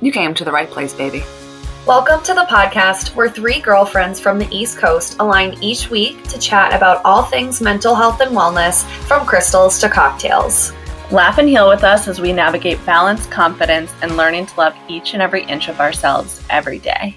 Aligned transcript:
You 0.00 0.12
came 0.12 0.32
to 0.34 0.44
the 0.44 0.52
right 0.52 0.70
place, 0.70 0.94
baby. 0.94 1.24
Welcome 1.84 2.22
to 2.22 2.32
the 2.32 2.46
podcast 2.48 3.16
where 3.16 3.28
three 3.28 3.60
girlfriends 3.60 4.20
from 4.20 4.38
the 4.38 4.48
East 4.52 4.78
Coast 4.78 5.16
align 5.18 5.60
each 5.60 5.90
week 5.90 6.22
to 6.28 6.38
chat 6.38 6.72
about 6.72 7.04
all 7.04 7.24
things 7.24 7.60
mental 7.60 7.96
health 7.96 8.20
and 8.20 8.30
wellness, 8.30 8.84
from 9.08 9.26
crystals 9.26 9.80
to 9.80 9.88
cocktails. 9.88 10.72
Laugh 11.10 11.38
and 11.38 11.48
heal 11.48 11.68
with 11.68 11.82
us 11.82 12.06
as 12.06 12.20
we 12.20 12.32
navigate 12.32 12.84
balance, 12.86 13.26
confidence, 13.26 13.92
and 14.00 14.16
learning 14.16 14.46
to 14.46 14.56
love 14.56 14.76
each 14.86 15.14
and 15.14 15.22
every 15.22 15.42
inch 15.46 15.68
of 15.68 15.80
ourselves 15.80 16.44
every 16.48 16.78
day. 16.78 17.16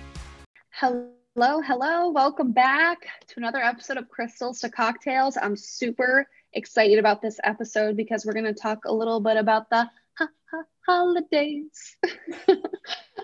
Hello, 0.72 1.62
hello. 1.62 2.10
Welcome 2.10 2.52
back 2.52 2.98
to 3.28 3.34
another 3.38 3.60
episode 3.60 3.98
of 3.98 4.10
Crystals 4.10 4.60
to 4.62 4.70
Cocktails. 4.72 5.38
I'm 5.40 5.56
super 5.56 6.28
excited 6.54 6.98
about 6.98 7.22
this 7.22 7.40
episode 7.44 7.96
because 7.96 8.26
we're 8.26 8.34
going 8.34 8.46
to 8.46 8.54
talk 8.56 8.86
a 8.86 8.92
little 8.92 9.20
bit 9.20 9.38
about 9.38 9.70
the 9.70 9.78
ha- 9.78 9.90
ha- 9.90 10.01
holidays. 10.86 11.98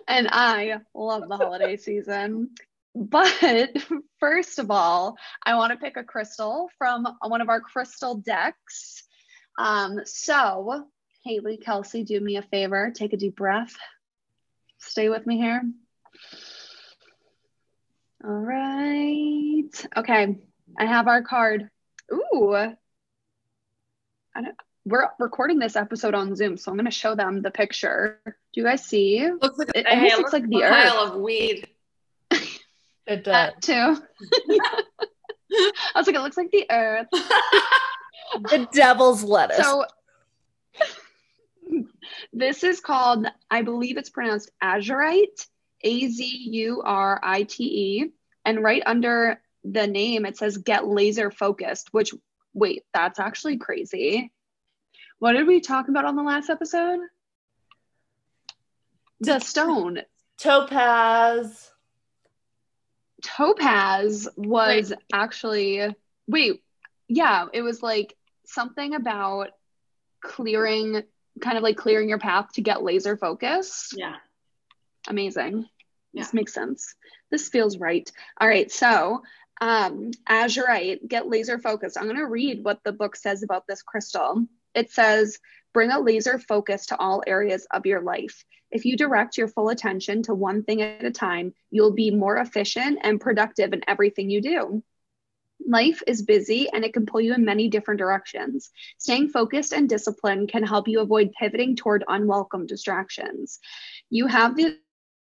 and 0.08 0.28
I 0.32 0.80
love 0.94 1.28
the 1.28 1.38
holiday 1.38 1.78
season. 1.78 2.52
But 2.96 3.76
first 4.20 4.60
of 4.60 4.72
all, 4.72 5.18
I 5.44 5.56
want 5.56 5.72
to 5.72 5.78
pick 5.78 5.98
a 5.98 6.04
crystal 6.04 6.70
from 6.78 7.08
one 7.22 7.42
of 7.42 7.50
our 7.50 7.62
crystal 7.62 8.16
decks. 8.16 9.04
Um, 9.58 10.02
so, 10.06 10.88
Haley, 11.24 11.58
Kelsey, 11.58 12.04
do 12.04 12.20
me 12.20 12.38
a 12.38 12.42
favor. 12.42 12.92
Take 12.94 13.14
a 13.14 13.18
deep 13.18 13.36
breath. 13.36 13.76
Stay 14.80 15.10
with 15.10 15.26
me 15.26 15.38
here. 15.38 15.62
All 18.24 18.32
right. 18.32 19.70
Okay. 19.96 20.38
I 20.78 20.86
have 20.86 21.08
our 21.08 21.22
card. 21.22 21.70
Ooh. 22.12 22.56
I 22.56 24.42
don't, 24.42 24.56
we're 24.88 25.10
recording 25.20 25.60
this 25.60 25.76
episode 25.76 26.16
on 26.16 26.34
Zoom, 26.34 26.56
so 26.56 26.72
I'm 26.72 26.78
going 26.78 26.86
to 26.86 26.92
show 26.92 27.14
them 27.14 27.42
the 27.42 27.52
picture. 27.52 28.22
Do 28.26 28.32
you 28.54 28.64
guys 28.64 28.86
see? 28.86 29.30
Looks 29.42 29.58
like 29.58 29.72
it 29.76 29.86
almost 29.86 30.18
looks 30.18 30.34
like 30.34 30.48
the 30.48 30.62
a 30.62 30.64
earth. 30.64 30.92
pile 30.92 31.04
of 31.04 31.22
weed. 31.22 31.68
It 33.10 33.24
That 33.24 33.62
too. 33.62 33.74
I 33.74 34.00
was 35.96 36.08
like, 36.08 36.16
it 36.18 36.20
looks 36.20 36.36
like 36.36 36.52
the 36.52 36.66
earth. 36.70 37.08
the 37.12 38.68
devil's 38.74 39.24
lettuce. 39.24 39.66
So 39.66 39.86
this 42.34 42.66
is 42.66 42.82
called, 42.82 43.26
I 43.50 43.62
believe 43.62 43.96
it's 43.96 44.10
pronounced 44.10 44.52
azurite, 44.62 45.48
A 45.84 46.08
Z 46.10 46.50
U 46.52 46.82
R 46.84 47.22
I 47.24 47.44
T 47.44 47.64
E. 47.64 48.12
And 48.44 48.62
right 48.62 48.84
under 48.86 49.42
the 49.64 49.88
name, 49.88 50.26
it 50.26 50.36
says 50.36 50.58
get 50.58 50.86
laser 50.86 51.32
focused, 51.32 51.94
which, 51.94 52.14
wait, 52.54 52.84
that's 52.94 53.20
actually 53.20 53.56
crazy. 53.56 54.34
What 55.20 55.34
did 55.34 55.48
we 55.48 55.62
talk 55.62 55.88
about 55.88 56.06
on 56.06 56.16
the 56.16 56.24
last 56.24 56.50
episode? 56.50 57.00
The 59.20 59.40
stone. 59.40 60.02
Topaz. 60.38 61.72
Topaz 63.24 64.30
was 64.38 64.94
actually, 65.12 65.96
wait, 66.28 66.64
yeah, 67.08 67.48
it 67.52 67.62
was 67.62 67.82
like 67.82 68.16
something 68.46 68.94
about 68.94 69.50
clearing, 70.22 71.02
kind 71.42 71.58
of 71.58 71.64
like 71.64 71.78
clearing 71.78 72.10
your 72.10 72.20
path 72.20 72.54
to 72.54 72.62
get 72.62 72.84
laser 72.84 73.18
focus. 73.18 73.94
Yeah. 73.96 74.16
Amazing. 75.08 75.66
Yeah. 76.14 76.24
This 76.24 76.34
makes 76.34 76.54
sense. 76.54 76.94
This 77.32 77.50
feels 77.50 77.78
right. 77.78 78.10
All 78.40 78.48
right. 78.48 78.72
So, 78.72 79.24
um, 79.60 80.12
azurite, 80.30 81.08
get 81.08 81.28
laser 81.28 81.58
focused. 81.58 81.98
I'm 81.98 82.06
going 82.06 82.18
to 82.18 82.26
read 82.26 82.64
what 82.64 82.84
the 82.84 82.92
book 82.92 83.16
says 83.16 83.42
about 83.42 83.66
this 83.68 83.82
crystal. 83.82 84.46
It 84.74 84.92
says, 84.92 85.40
bring 85.74 85.92
a 85.92 86.00
laser 86.00 86.40
focus 86.40 86.88
to 86.88 86.98
all 86.98 87.24
areas 87.28 87.68
of 87.72 87.86
your 87.86 88.02
life. 88.02 88.44
If 88.72 88.86
you 88.86 88.98
direct 88.98 89.38
your 89.38 89.48
full 89.48 89.70
attention 89.70 90.24
to 90.24 90.34
one 90.34 90.64
thing 90.64 90.82
at 90.82 91.06
a 91.06 91.12
time, 91.12 91.54
you'll 91.72 91.94
be 91.94 92.12
more 92.12 92.38
efficient 92.38 93.00
and 93.04 93.22
productive 93.22 93.74
in 93.74 93.82
everything 93.88 94.30
you 94.30 94.42
do. 94.42 94.84
Life 95.66 96.04
is 96.06 96.22
busy 96.22 96.70
and 96.72 96.84
it 96.84 96.94
can 96.94 97.06
pull 97.06 97.22
you 97.22 97.34
in 97.34 97.46
many 97.46 97.68
different 97.68 98.00
directions. 98.00 98.70
Staying 98.98 99.30
focused 99.30 99.74
and 99.74 99.90
disciplined 99.90 100.50
can 100.50 100.64
help 100.64 100.88
you 100.88 101.00
avoid 101.00 101.32
pivoting 101.40 101.76
toward 101.76 102.04
unwelcome 102.08 102.68
distractions. 102.68 103.60
You 104.10 104.28
have 104.28 104.56
the 104.56 104.78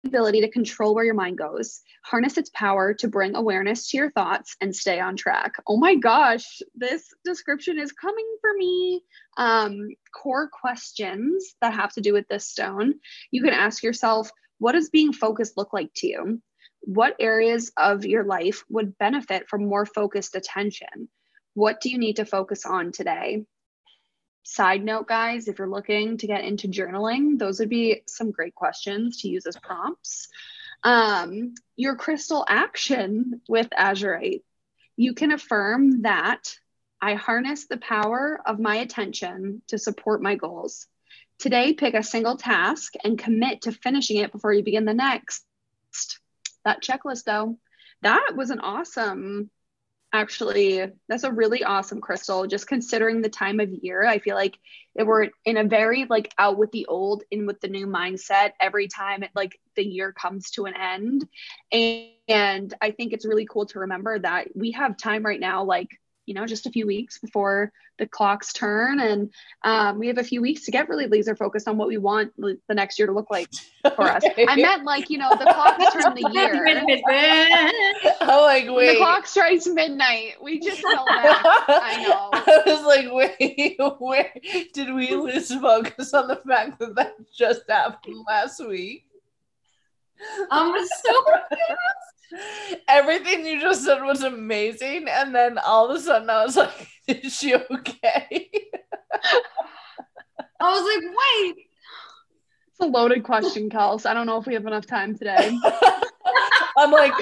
ability 0.06 0.42
to 0.42 0.50
control 0.50 0.94
where 0.94 1.06
your 1.06 1.14
mind 1.14 1.38
goes, 1.38 1.82
harness 2.04 2.38
its 2.38 2.50
power 2.54 2.94
to 2.94 3.08
bring 3.08 3.36
awareness 3.36 3.90
to 3.90 3.98
your 3.98 4.12
thoughts 4.12 4.56
and 4.62 4.76
stay 4.76 5.00
on 5.00 5.16
track. 5.16 5.54
Oh 5.68 5.78
my 5.78 5.96
gosh, 5.96 6.62
this 6.76 7.14
description 7.24 7.80
is 7.80 7.92
coming 7.92 8.26
for 8.42 8.52
me. 8.58 9.04
Um, 9.38 9.90
core 10.14 10.50
questions 10.50 11.56
that 11.62 11.74
have 11.74 11.94
to 11.94 12.02
do 12.02 12.14
with 12.14 12.28
this 12.28 12.48
stone. 12.48 12.96
You 13.32 13.42
can 13.44 13.54
ask 13.54 13.84
yourself, 13.84 14.30
what 14.60 14.74
does 14.74 14.90
being 14.90 15.14
focused 15.14 15.58
look 15.58 15.74
like 15.74 15.92
to 15.98 16.08
you? 16.08 16.42
What 16.82 17.16
areas 17.20 17.72
of 17.78 18.06
your 18.06 18.26
life 18.26 18.64
would 18.70 18.98
benefit 18.98 19.48
from 19.48 19.68
more 19.68 19.86
focused 19.86 20.36
attention? 20.36 21.08
What 21.54 21.82
do 21.82 21.90
you 21.90 21.98
need 21.98 22.18
to 22.18 22.26
focus 22.26 22.66
on 22.66 22.92
today? 22.92 23.46
Side 24.44 24.84
note, 24.84 25.08
guys, 25.08 25.48
if 25.48 25.58
you're 25.58 25.70
looking 25.70 26.18
to 26.18 26.28
get 26.28 26.44
into 26.44 26.68
journaling, 26.68 27.40
those 27.40 27.60
would 27.60 27.70
be 27.70 28.02
some 28.08 28.32
great 28.32 28.54
questions 28.54 29.22
to 29.22 29.30
use 29.30 29.46
as 29.46 29.58
prompts. 29.58 30.28
Um, 30.84 31.56
your 31.78 31.96
crystal 31.96 32.46
action 32.48 33.42
with 33.48 33.70
Azurite. 33.70 34.44
You 34.98 35.14
can 35.14 35.32
affirm 35.32 36.02
that 36.02 36.58
I 37.02 37.16
harness 37.16 37.68
the 37.68 37.78
power 37.78 38.40
of 38.46 38.60
my 38.60 38.76
attention 38.78 39.62
to 39.68 39.78
support 39.78 40.22
my 40.22 40.36
goals. 40.36 40.88
Today, 41.40 41.74
pick 41.74 41.94
a 41.94 42.04
single 42.04 42.38
task 42.38 42.94
and 43.04 43.18
commit 43.18 43.64
to 43.64 43.72
finishing 43.72 44.18
it 44.18 44.32
before 44.32 44.54
you 44.54 44.64
begin 44.64 44.86
the 44.86 44.94
next. 44.94 45.46
That 46.66 46.84
checklist, 46.84 47.24
though, 47.24 47.58
that 48.02 48.32
was 48.36 48.50
an 48.50 48.60
awesome 48.60 49.50
actually 50.14 50.86
that's 51.10 51.24
a 51.24 51.32
really 51.32 51.64
awesome 51.64 52.00
crystal. 52.00 52.48
Just 52.48 52.68
considering 52.68 53.22
the 53.22 53.30
time 53.30 53.60
of 53.60 53.70
year 53.82 54.06
i 54.06 54.20
feel 54.20 54.36
like 54.36 54.58
it 54.96 55.06
we're 55.08 55.30
in 55.44 55.58
a 55.58 55.64
very 55.64 56.06
like 56.06 56.32
out 56.38 56.58
with 56.58 56.72
the 56.72 56.86
old 56.86 57.24
in 57.32 57.48
with 57.48 57.60
the 57.62 57.68
new 57.68 57.88
mindset 57.88 58.52
every 58.62 58.88
time 58.88 59.24
it 59.24 59.32
like 59.36 59.60
the 59.76 59.84
year 59.84 60.14
comes 60.14 60.52
to 60.52 60.66
an 60.66 60.76
end. 60.76 61.28
And, 61.72 62.10
and 62.30 62.74
i 62.82 62.92
think 62.92 63.12
it's 63.12 63.26
really 63.26 63.46
cool 63.46 63.66
to 63.68 63.80
remember 63.80 64.18
that 64.20 64.48
we 64.56 64.72
have 64.72 64.96
time 64.96 65.24
right 65.24 65.40
now 65.40 65.64
like 65.64 65.90
you 66.26 66.34
know 66.34 66.46
just 66.46 66.66
a 66.66 66.72
few 66.72 66.88
weeks 66.88 67.20
before 67.20 67.72
the 68.00 68.08
clocks 68.08 68.54
turn 68.54 69.00
and 69.00 69.32
um, 69.64 70.00
we 70.00 70.08
have 70.08 70.18
a 70.18 70.24
few 70.24 70.42
weeks 70.42 70.66
to 70.66 70.72
get 70.72 70.90
really 70.90 71.08
laser 71.08 71.36
focused 71.36 71.68
on 71.68 71.78
what 71.78 71.88
we 71.88 71.98
want 71.98 72.32
the 72.38 72.58
next 72.70 72.98
year 72.98 73.08
to 73.08 73.14
look 73.14 73.30
like 73.30 73.50
for 73.96 74.10
us 74.10 74.24
i 74.48 74.56
meant 74.56 74.84
like 74.84 75.10
you 75.10 75.18
know 75.18 75.30
the 75.32 75.46
clocks 75.46 75.94
turn 75.94 76.14
the 76.16 76.30
year 76.34 76.64
I'm 78.22 78.42
like, 78.42 78.66
when 78.66 78.76
wait. 78.76 78.94
the 78.94 78.98
clock 78.98 79.28
strikes 79.28 79.68
midnight. 79.68 80.36
We 80.42 80.60
just 80.60 80.82
know 80.84 81.06
that. 81.06 81.66
I 81.68 82.04
know. 82.08 82.30
I 82.34 82.64
was 82.66 82.86
like, 82.86 83.08
wait, 83.12 83.78
where 84.00 84.34
did 84.74 84.94
we 84.94 85.16
lose 85.16 85.54
focus 85.54 86.14
on 86.14 86.28
the 86.28 86.38
fact 86.48 86.80
that 86.80 86.96
that 86.96 87.16
just 87.36 87.64
happened 87.70 88.24
last 88.28 88.66
week? 88.66 89.06
I'm 90.52 90.88
so 90.88 91.24
confused. 91.24 92.23
Everything 92.88 93.46
you 93.46 93.62
just 93.62 93.84
said 93.84 94.02
was 94.02 94.24
amazing, 94.24 95.08
and 95.10 95.34
then 95.36 95.58
all 95.58 95.90
of 95.90 95.98
a 95.98 96.00
sudden 96.00 96.30
I 96.30 96.44
was 96.44 96.56
like, 96.58 96.88
"Is 97.08 97.36
she 97.36 97.56
okay?" 97.56 98.50
I 100.60 100.72
was 100.72 100.84
like, 100.84 101.04
wait. 101.18 101.68
It's 102.70 102.80
a 102.80 102.86
loaded 102.86 103.24
question, 103.24 103.70
Kels. 103.70 104.06
I 104.06 104.14
don't 104.14 104.26
know 104.26 104.38
if 104.38 104.48
we 104.48 104.54
have 104.54 104.66
enough 104.66 104.88
time 104.88 105.16
today. 105.16 105.56
I'm 106.78 106.92
like, 106.92 107.14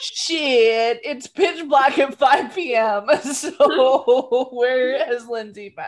"Shit!" 0.00 1.00
It's 1.04 1.26
pitch 1.26 1.68
black 1.68 1.98
at 1.98 2.14
5 2.14 2.54
p.m. 2.54 3.06
So 3.22 4.48
where 4.52 5.04
has 5.04 5.28
Lindsay 5.28 5.72
been? 5.76 5.86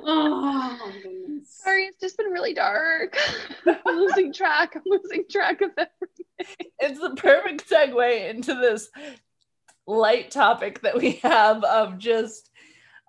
Oh. 0.00 0.92
Sorry, 1.44 1.84
it's 1.84 2.00
just 2.00 2.16
been 2.16 2.30
really 2.30 2.54
dark. 2.54 3.16
I'm 3.66 3.96
losing 3.96 4.32
track. 4.32 4.74
I'm 4.76 4.82
losing 4.86 5.24
track 5.30 5.60
of 5.60 5.70
everything. 5.76 6.72
it's 6.78 7.00
the 7.00 7.14
perfect 7.16 7.68
segue 7.68 8.30
into 8.30 8.54
this 8.54 8.88
light 9.86 10.30
topic 10.30 10.82
that 10.82 10.96
we 10.96 11.12
have 11.22 11.64
of 11.64 11.98
just 11.98 12.50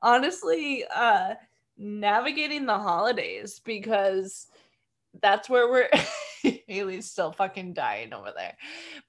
honestly 0.02 0.86
uh 0.96 1.34
navigating 1.78 2.66
the 2.66 2.78
holidays 2.78 3.60
because 3.66 4.48
that's 5.22 5.50
where 5.50 5.70
we're 5.70 5.90
Haley's 6.68 7.10
still 7.12 7.32
fucking 7.34 7.74
dying 7.74 8.14
over 8.14 8.32
there. 8.36 8.56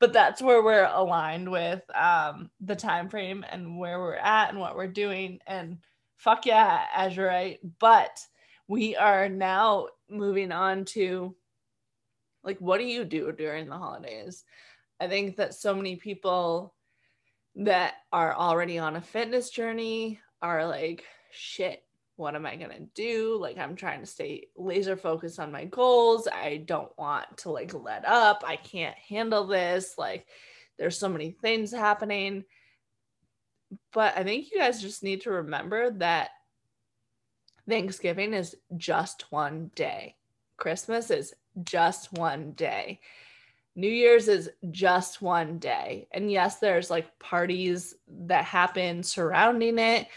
But 0.00 0.12
that's 0.12 0.43
where 0.43 0.62
we're 0.62 0.85
aligned 0.85 1.50
with 1.50 1.82
um 1.94 2.50
the 2.61 2.76
time 2.76 3.08
frame 3.08 3.44
and 3.49 3.79
where 3.79 4.00
we're 4.00 4.14
at 4.17 4.50
and 4.50 4.58
what 4.58 4.76
we're 4.76 4.88
doing 4.88 5.41
and 5.46 5.79
fuck 6.20 6.46
yeah, 6.46 6.84
Azurite. 6.96 7.58
But 7.78 8.20
we 8.69 8.94
are 8.96 9.28
now 9.28 9.88
moving 10.08 10.52
on 10.52 10.84
to 10.87 11.34
like 12.44 12.58
what 12.58 12.78
do 12.78 12.84
you 12.84 13.05
do 13.05 13.32
during 13.32 13.69
the 13.69 13.76
holidays? 13.76 14.44
I 15.00 15.08
think 15.08 15.37
that 15.37 15.55
so 15.55 15.75
many 15.75 15.96
people 15.96 16.75
that 17.56 17.94
are 18.12 18.34
already 18.34 18.78
on 18.78 18.96
a 18.96 19.00
fitness 19.00 19.50
journey 19.50 20.20
are 20.43 20.67
like, 20.67 21.05
shit, 21.32 21.82
what 22.17 22.34
am 22.34 22.44
I 22.44 22.56
going 22.56 22.70
to 22.70 22.88
do? 22.94 23.38
Like, 23.40 23.58
I'm 23.58 23.76
trying 23.76 24.00
to 24.00 24.06
stay 24.06 24.49
laser 24.56 24.96
focused 24.96 25.40
on 25.40 25.50
my 25.50 25.64
goals. 25.64 26.28
I 26.31 26.58
don't 26.58 26.96
want 26.99 27.38
to 27.38 27.50
like 27.50 27.72
let 27.75 28.06
up. 28.06 28.44
I 28.46 28.56
can't 28.56 28.96
handle 29.08 29.46
this. 29.46 29.94
Like, 29.96 30.26
there's 30.78 30.99
so 30.99 31.08
many 31.08 31.31
things 31.31 31.72
happening. 31.72 32.44
But 33.93 34.17
I 34.17 34.25
think 34.25 34.50
you 34.50 34.58
guys 34.58 34.81
just 34.81 35.02
need 35.02 35.22
to 35.22 35.31
remember 35.31 35.90
that 35.93 36.31
Thanksgiving 37.69 38.34
is 38.34 38.56
just 38.76 39.31
one 39.31 39.70
day, 39.75 40.17
Christmas 40.56 41.11
is 41.11 41.34
just 41.64 42.12
one 42.12 42.52
day. 42.52 43.00
New 43.76 43.90
Year's 43.90 44.28
is 44.28 44.50
just 44.70 45.22
one 45.22 45.58
day. 45.58 46.08
And 46.11 46.31
yes, 46.31 46.58
there's 46.58 46.90
like 46.90 47.19
parties 47.19 47.94
that 48.26 48.44
happen 48.44 49.02
surrounding 49.02 49.78
it, 49.78 50.08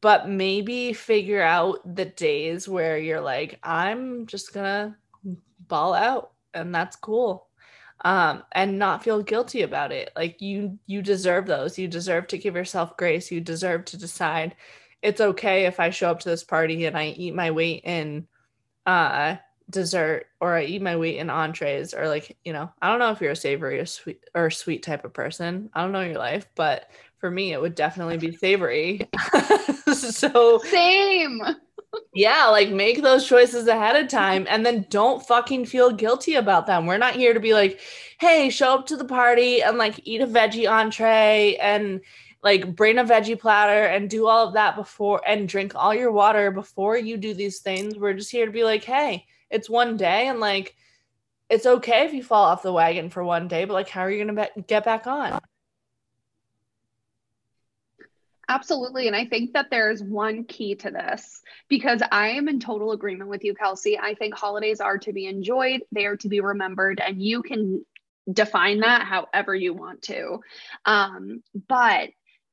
but 0.00 0.28
maybe 0.28 0.92
figure 0.92 1.42
out 1.42 1.94
the 1.94 2.06
days 2.06 2.68
where 2.68 2.98
you're 2.98 3.20
like, 3.20 3.58
I'm 3.62 4.26
just 4.26 4.54
gonna 4.54 4.96
ball 5.68 5.94
out 5.94 6.32
and 6.54 6.74
that's 6.74 6.96
cool. 6.96 7.46
Um, 8.04 8.42
and 8.50 8.80
not 8.80 9.04
feel 9.04 9.22
guilty 9.22 9.62
about 9.62 9.92
it. 9.92 10.10
Like 10.16 10.40
you 10.40 10.78
you 10.86 11.02
deserve 11.02 11.46
those. 11.46 11.78
You 11.78 11.86
deserve 11.86 12.26
to 12.28 12.38
give 12.38 12.56
yourself 12.56 12.96
grace. 12.96 13.30
You 13.30 13.40
deserve 13.40 13.84
to 13.86 13.96
decide 13.96 14.56
it's 15.02 15.20
okay 15.20 15.66
if 15.66 15.78
I 15.78 15.90
show 15.90 16.10
up 16.10 16.20
to 16.20 16.28
this 16.28 16.44
party 16.44 16.84
and 16.86 16.96
I 16.96 17.08
eat 17.08 17.34
my 17.34 17.50
weight 17.52 17.82
in 17.84 18.26
uh 18.86 19.36
dessert 19.70 20.26
or 20.40 20.54
I 20.54 20.64
eat 20.64 20.82
my 20.82 20.96
weight 20.96 21.18
in 21.18 21.30
entrees 21.30 21.94
or 21.94 22.08
like, 22.08 22.36
you 22.44 22.52
know, 22.52 22.70
I 22.80 22.90
don't 22.90 22.98
know 22.98 23.10
if 23.10 23.20
you're 23.20 23.32
a 23.32 23.36
savory 23.36 23.78
or 23.80 23.86
sweet 23.86 24.20
or 24.34 24.50
sweet 24.50 24.82
type 24.82 25.04
of 25.04 25.12
person. 25.12 25.70
I 25.72 25.82
don't 25.82 25.92
know 25.92 26.02
your 26.02 26.18
life, 26.18 26.46
but 26.54 26.88
for 27.18 27.30
me 27.30 27.52
it 27.52 27.60
would 27.60 27.74
definitely 27.74 28.18
be 28.18 28.36
savory. 28.36 29.08
so 29.94 30.58
Same. 30.58 31.40
Yeah, 32.14 32.46
like 32.46 32.70
make 32.70 33.02
those 33.02 33.26
choices 33.26 33.66
ahead 33.66 33.96
of 33.96 34.08
time 34.08 34.46
and 34.48 34.64
then 34.64 34.86
don't 34.90 35.26
fucking 35.26 35.66
feel 35.66 35.90
guilty 35.90 36.34
about 36.34 36.66
them. 36.66 36.86
We're 36.86 36.98
not 36.98 37.14
here 37.14 37.34
to 37.34 37.40
be 37.40 37.54
like, 37.54 37.80
hey, 38.18 38.50
show 38.50 38.74
up 38.74 38.86
to 38.86 38.96
the 38.96 39.04
party 39.04 39.62
and 39.62 39.78
like 39.78 40.00
eat 40.04 40.20
a 40.20 40.26
veggie 40.26 40.70
entree 40.70 41.56
and 41.60 42.00
like 42.42 42.74
bring 42.74 42.98
a 42.98 43.04
veggie 43.04 43.38
platter 43.38 43.84
and 43.84 44.10
do 44.10 44.26
all 44.26 44.46
of 44.48 44.54
that 44.54 44.76
before 44.76 45.20
and 45.26 45.48
drink 45.48 45.74
all 45.74 45.94
your 45.94 46.12
water 46.12 46.50
before 46.50 46.96
you 46.96 47.16
do 47.16 47.34
these 47.34 47.60
things. 47.60 47.96
We're 47.96 48.14
just 48.14 48.30
here 48.30 48.46
to 48.46 48.52
be 48.52 48.64
like, 48.64 48.84
hey, 48.84 49.26
it's 49.50 49.70
one 49.70 49.96
day 49.96 50.28
and 50.28 50.40
like 50.40 50.74
it's 51.50 51.66
okay 51.66 52.04
if 52.04 52.14
you 52.14 52.22
fall 52.22 52.44
off 52.44 52.62
the 52.62 52.72
wagon 52.72 53.10
for 53.10 53.22
one 53.22 53.48
day, 53.48 53.64
but 53.64 53.74
like 53.74 53.88
how 53.88 54.00
are 54.02 54.10
you 54.10 54.24
going 54.24 54.34
to 54.36 54.50
be- 54.56 54.62
get 54.62 54.84
back 54.84 55.06
on? 55.06 55.38
Absolutely. 58.52 59.06
And 59.06 59.16
I 59.16 59.24
think 59.24 59.54
that 59.54 59.70
there's 59.70 60.02
one 60.02 60.44
key 60.44 60.74
to 60.74 60.90
this 60.90 61.40
because 61.70 62.02
I 62.12 62.28
am 62.32 62.48
in 62.48 62.60
total 62.60 62.92
agreement 62.92 63.30
with 63.30 63.44
you, 63.44 63.54
Kelsey. 63.54 63.98
I 63.98 64.14
think 64.14 64.34
holidays 64.34 64.78
are 64.78 64.98
to 64.98 65.12
be 65.14 65.24
enjoyed, 65.26 65.80
they 65.90 66.04
are 66.04 66.18
to 66.18 66.28
be 66.28 66.40
remembered, 66.40 67.00
and 67.00 67.22
you 67.22 67.42
can 67.42 67.82
define 68.30 68.80
that 68.80 69.06
however 69.06 69.54
you 69.54 69.72
want 69.72 70.02
to. 70.02 70.40
Um, 70.84 71.42
but 71.66 72.10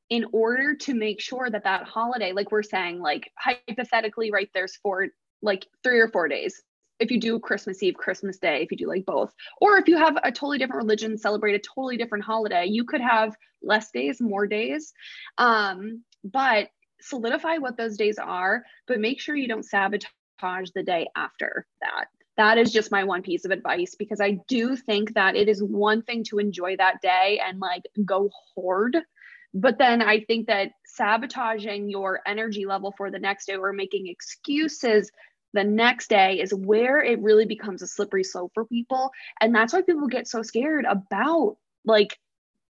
in 0.09 0.25
order 0.31 0.75
to 0.75 0.93
make 0.93 1.19
sure 1.19 1.49
that 1.49 1.65
that 1.65 1.83
holiday, 1.83 2.31
like 2.31 2.49
we're 2.49 2.63
saying, 2.63 2.99
like 3.01 3.29
hypothetically, 3.37 4.31
right, 4.31 4.49
there's 4.53 4.77
four, 4.77 5.07
like 5.41 5.67
three 5.83 5.99
or 5.99 6.07
four 6.07 6.29
days. 6.29 6.61
If 6.99 7.11
you 7.11 7.19
do 7.19 7.39
Christmas 7.39 7.81
Eve, 7.81 7.95
Christmas 7.95 8.37
Day, 8.37 8.61
if 8.61 8.71
you 8.71 8.77
do 8.77 8.87
like 8.87 9.05
both, 9.05 9.33
or 9.61 9.77
if 9.77 9.87
you 9.87 9.97
have 9.97 10.17
a 10.17 10.31
totally 10.31 10.57
different 10.57 10.83
religion, 10.83 11.17
celebrate 11.17 11.55
a 11.55 11.59
totally 11.59 11.97
different 11.97 12.23
holiday, 12.23 12.65
you 12.65 12.83
could 12.83 13.01
have 13.01 13.35
less 13.61 13.91
days, 13.91 14.21
more 14.21 14.47
days. 14.47 14.93
Um, 15.37 16.03
but 16.23 16.69
solidify 17.01 17.57
what 17.57 17.77
those 17.77 17.97
days 17.97 18.17
are, 18.17 18.63
but 18.87 18.99
make 18.99 19.21
sure 19.21 19.35
you 19.35 19.47
don't 19.47 19.63
sabotage 19.63 20.69
the 20.75 20.83
day 20.83 21.07
after 21.15 21.65
that 21.81 22.07
that 22.37 22.57
is 22.57 22.71
just 22.71 22.89
my 22.89 23.03
one 23.03 23.21
piece 23.21 23.43
of 23.43 23.51
advice 23.51 23.95
because 23.99 24.21
I 24.21 24.39
do 24.47 24.77
think 24.77 25.13
that 25.15 25.35
it 25.35 25.49
is 25.49 25.61
one 25.61 26.03
thing 26.03 26.23
to 26.29 26.39
enjoy 26.39 26.77
that 26.77 27.01
day 27.01 27.41
and 27.45 27.59
like 27.59 27.83
go 28.05 28.29
hoard 28.55 28.95
but 29.53 29.77
then 29.77 30.01
I 30.01 30.21
think 30.21 30.47
that 30.47 30.71
sabotaging 30.85 31.89
your 31.89 32.21
energy 32.25 32.65
level 32.65 32.93
for 32.95 33.09
the 33.09 33.19
next 33.19 33.47
day 33.47 33.55
or 33.55 33.73
making 33.73 34.07
excuses 34.07 35.11
the 35.53 35.63
next 35.63 36.09
day 36.09 36.39
is 36.39 36.53
where 36.53 37.01
it 37.01 37.21
really 37.21 37.45
becomes 37.45 37.81
a 37.81 37.87
slippery 37.87 38.23
slope 38.23 38.51
for 38.53 38.65
people. 38.65 39.11
And 39.41 39.53
that's 39.53 39.73
why 39.73 39.81
people 39.81 40.07
get 40.07 40.27
so 40.27 40.41
scared 40.41 40.85
about 40.85 41.57
like 41.85 42.19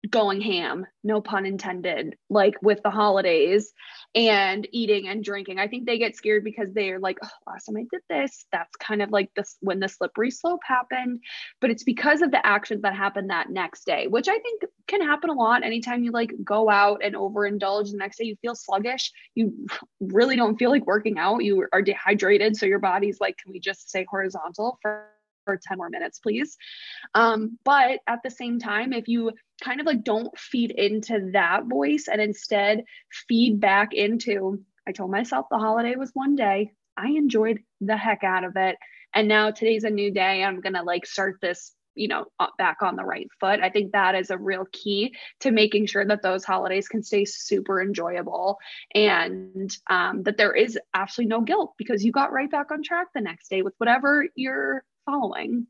going 0.10 0.42
ham, 0.42 0.86
no 1.04 1.22
pun 1.22 1.46
intended, 1.46 2.16
like 2.30 2.56
with 2.62 2.82
the 2.84 2.90
holidays 2.90 3.74
and 4.16 4.68
eating 4.72 5.08
and 5.08 5.24
drinking. 5.24 5.60
I 5.60 5.68
think 5.68 5.86
they 5.86 5.98
get 5.98 6.16
scared 6.16 6.44
because 6.44 6.74
they're 6.74 7.00
like, 7.00 7.18
oh, 7.24 7.30
last 7.48 7.66
time 7.66 7.78
I 7.78 7.86
did 7.92 8.02
this, 8.10 8.46
that's 8.52 8.76
kind 8.78 9.02
of 9.02 9.12
like 9.12 9.32
this 9.36 9.58
when 9.62 9.80
the 9.80 9.90
slippery 9.90 10.32
slope 10.32 10.62
happened. 10.64 11.22
But 11.60 11.72
it's 11.72 11.84
because 11.84 12.22
of 12.22 12.32
the 12.32 12.46
actions 12.46 12.84
that 12.84 12.96
happened 12.96 13.30
that 13.30 13.50
next 13.50 13.86
day, 13.86 14.08
which 14.08 14.28
I 14.28 14.38
think 14.40 14.64
can 14.88 15.02
happen 15.02 15.30
a 15.30 15.34
lot. 15.34 15.64
Anytime 15.64 16.04
you 16.04 16.12
like 16.12 16.32
go 16.44 16.70
out 16.70 17.02
and 17.04 17.16
overindulge 17.16 17.92
the 17.92 17.98
next 17.98 18.18
day, 18.18 18.26
you 18.26 18.36
feel 18.42 18.56
sluggish. 18.56 19.12
You 19.36 19.68
really 20.00 20.36
don't 20.36 20.58
feel 20.58 20.70
like 20.70 20.86
working 20.86 21.18
out. 21.18 21.44
You 21.44 21.68
are 21.74 21.82
dehydrated. 21.82 22.56
So 22.56 22.66
your 22.66 22.80
body's 22.80 23.20
like, 23.20 23.38
can 23.38 23.52
we 23.52 23.60
just 23.60 23.90
stay 23.90 24.06
horizontal 24.10 24.78
for 24.82 25.08
for 25.48 25.60
10 25.62 25.78
more 25.78 25.90
minutes, 25.90 26.20
please. 26.20 26.58
Um, 27.16 27.58
but 27.64 28.02
at 28.06 28.20
the 28.24 28.30
same 28.30 28.60
time, 28.60 28.94
if 28.94 29.08
you 29.08 29.32
kind 29.64 29.80
of 29.80 29.86
like 29.86 30.04
don't 30.04 30.38
feed 30.38 30.72
into 30.72 31.32
that 31.34 31.66
voice 31.66 32.08
and 32.12 32.22
instead 32.22 32.84
feed 33.28 33.60
back 33.60 33.94
into, 33.94 34.64
I 34.88 34.92
told 34.92 35.10
myself 35.10 35.48
the 35.50 35.58
holiday 35.58 35.96
was 35.96 36.12
one 36.14 36.36
day, 36.36 36.74
I 36.98 37.08
enjoyed 37.10 37.60
the 37.82 37.98
heck 37.98 38.24
out 38.24 38.44
of 38.44 38.54
it. 38.56 38.78
And 39.14 39.28
now 39.28 39.52
today's 39.52 39.86
a 39.86 39.90
new 39.90 40.12
day. 40.12 40.44
I'm 40.44 40.62
going 40.62 40.74
to 40.74 40.84
like 40.84 41.06
start 41.06 41.38
this 41.42 41.74
you 41.98 42.08
know 42.08 42.26
back 42.58 42.78
on 42.82 42.96
the 42.96 43.04
right 43.04 43.28
foot 43.40 43.60
i 43.60 43.70
think 43.70 43.92
that 43.92 44.16
is 44.16 44.30
a 44.30 44.38
real 44.38 44.66
key 44.72 45.14
to 45.40 45.52
making 45.52 45.86
sure 45.86 46.06
that 46.06 46.22
those 46.22 46.46
holidays 46.46 46.88
can 46.88 47.04
stay 47.04 47.26
super 47.26 47.82
enjoyable 47.82 48.58
and 48.94 49.76
um, 49.90 50.24
that 50.24 50.38
there 50.38 50.54
is 50.54 50.78
absolutely 50.94 51.30
no 51.30 51.42
guilt 51.42 51.74
because 51.78 52.06
you 52.06 52.12
got 52.12 52.32
right 52.32 52.52
back 52.52 52.72
on 52.72 52.84
track 52.84 53.08
the 53.14 53.22
next 53.22 53.50
day 53.50 53.64
with 53.64 53.74
whatever 53.80 54.28
you're 54.36 54.84
following. 55.07 55.65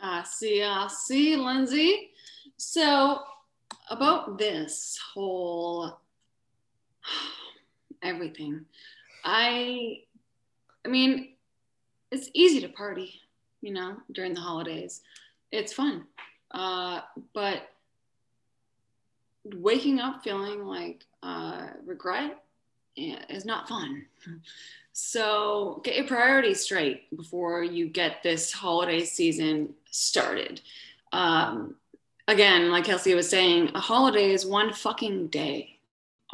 I 0.00 0.22
see, 0.24 0.62
I 0.62 0.86
see, 0.88 1.36
Lindsay. 1.36 2.10
So, 2.56 3.20
about 3.90 4.38
this 4.38 4.98
whole 5.14 5.98
everything, 8.02 8.66
I, 9.24 10.02
I 10.84 10.88
mean, 10.88 11.30
it's 12.10 12.30
easy 12.34 12.60
to 12.60 12.68
party, 12.68 13.14
you 13.62 13.72
know, 13.72 13.96
during 14.12 14.34
the 14.34 14.40
holidays. 14.40 15.00
It's 15.50 15.72
fun, 15.72 16.04
uh, 16.52 17.00
but 17.34 17.70
waking 19.44 20.00
up 20.00 20.22
feeling 20.22 20.64
like 20.64 21.04
uh, 21.22 21.68
regret 21.84 22.42
is 22.96 23.44
not 23.44 23.68
fun. 23.68 24.06
So 24.92 25.80
get 25.84 25.96
your 25.96 26.06
priorities 26.06 26.60
straight 26.60 27.14
before 27.16 27.62
you 27.62 27.88
get 27.88 28.22
this 28.22 28.52
holiday 28.52 29.04
season 29.04 29.74
started. 29.90 30.60
Um, 31.12 31.76
again, 32.28 32.70
like 32.70 32.84
Kelsey 32.84 33.14
was 33.14 33.28
saying, 33.28 33.70
a 33.74 33.80
holiday 33.80 34.30
is 34.30 34.46
one 34.46 34.72
fucking 34.72 35.28
day. 35.28 35.78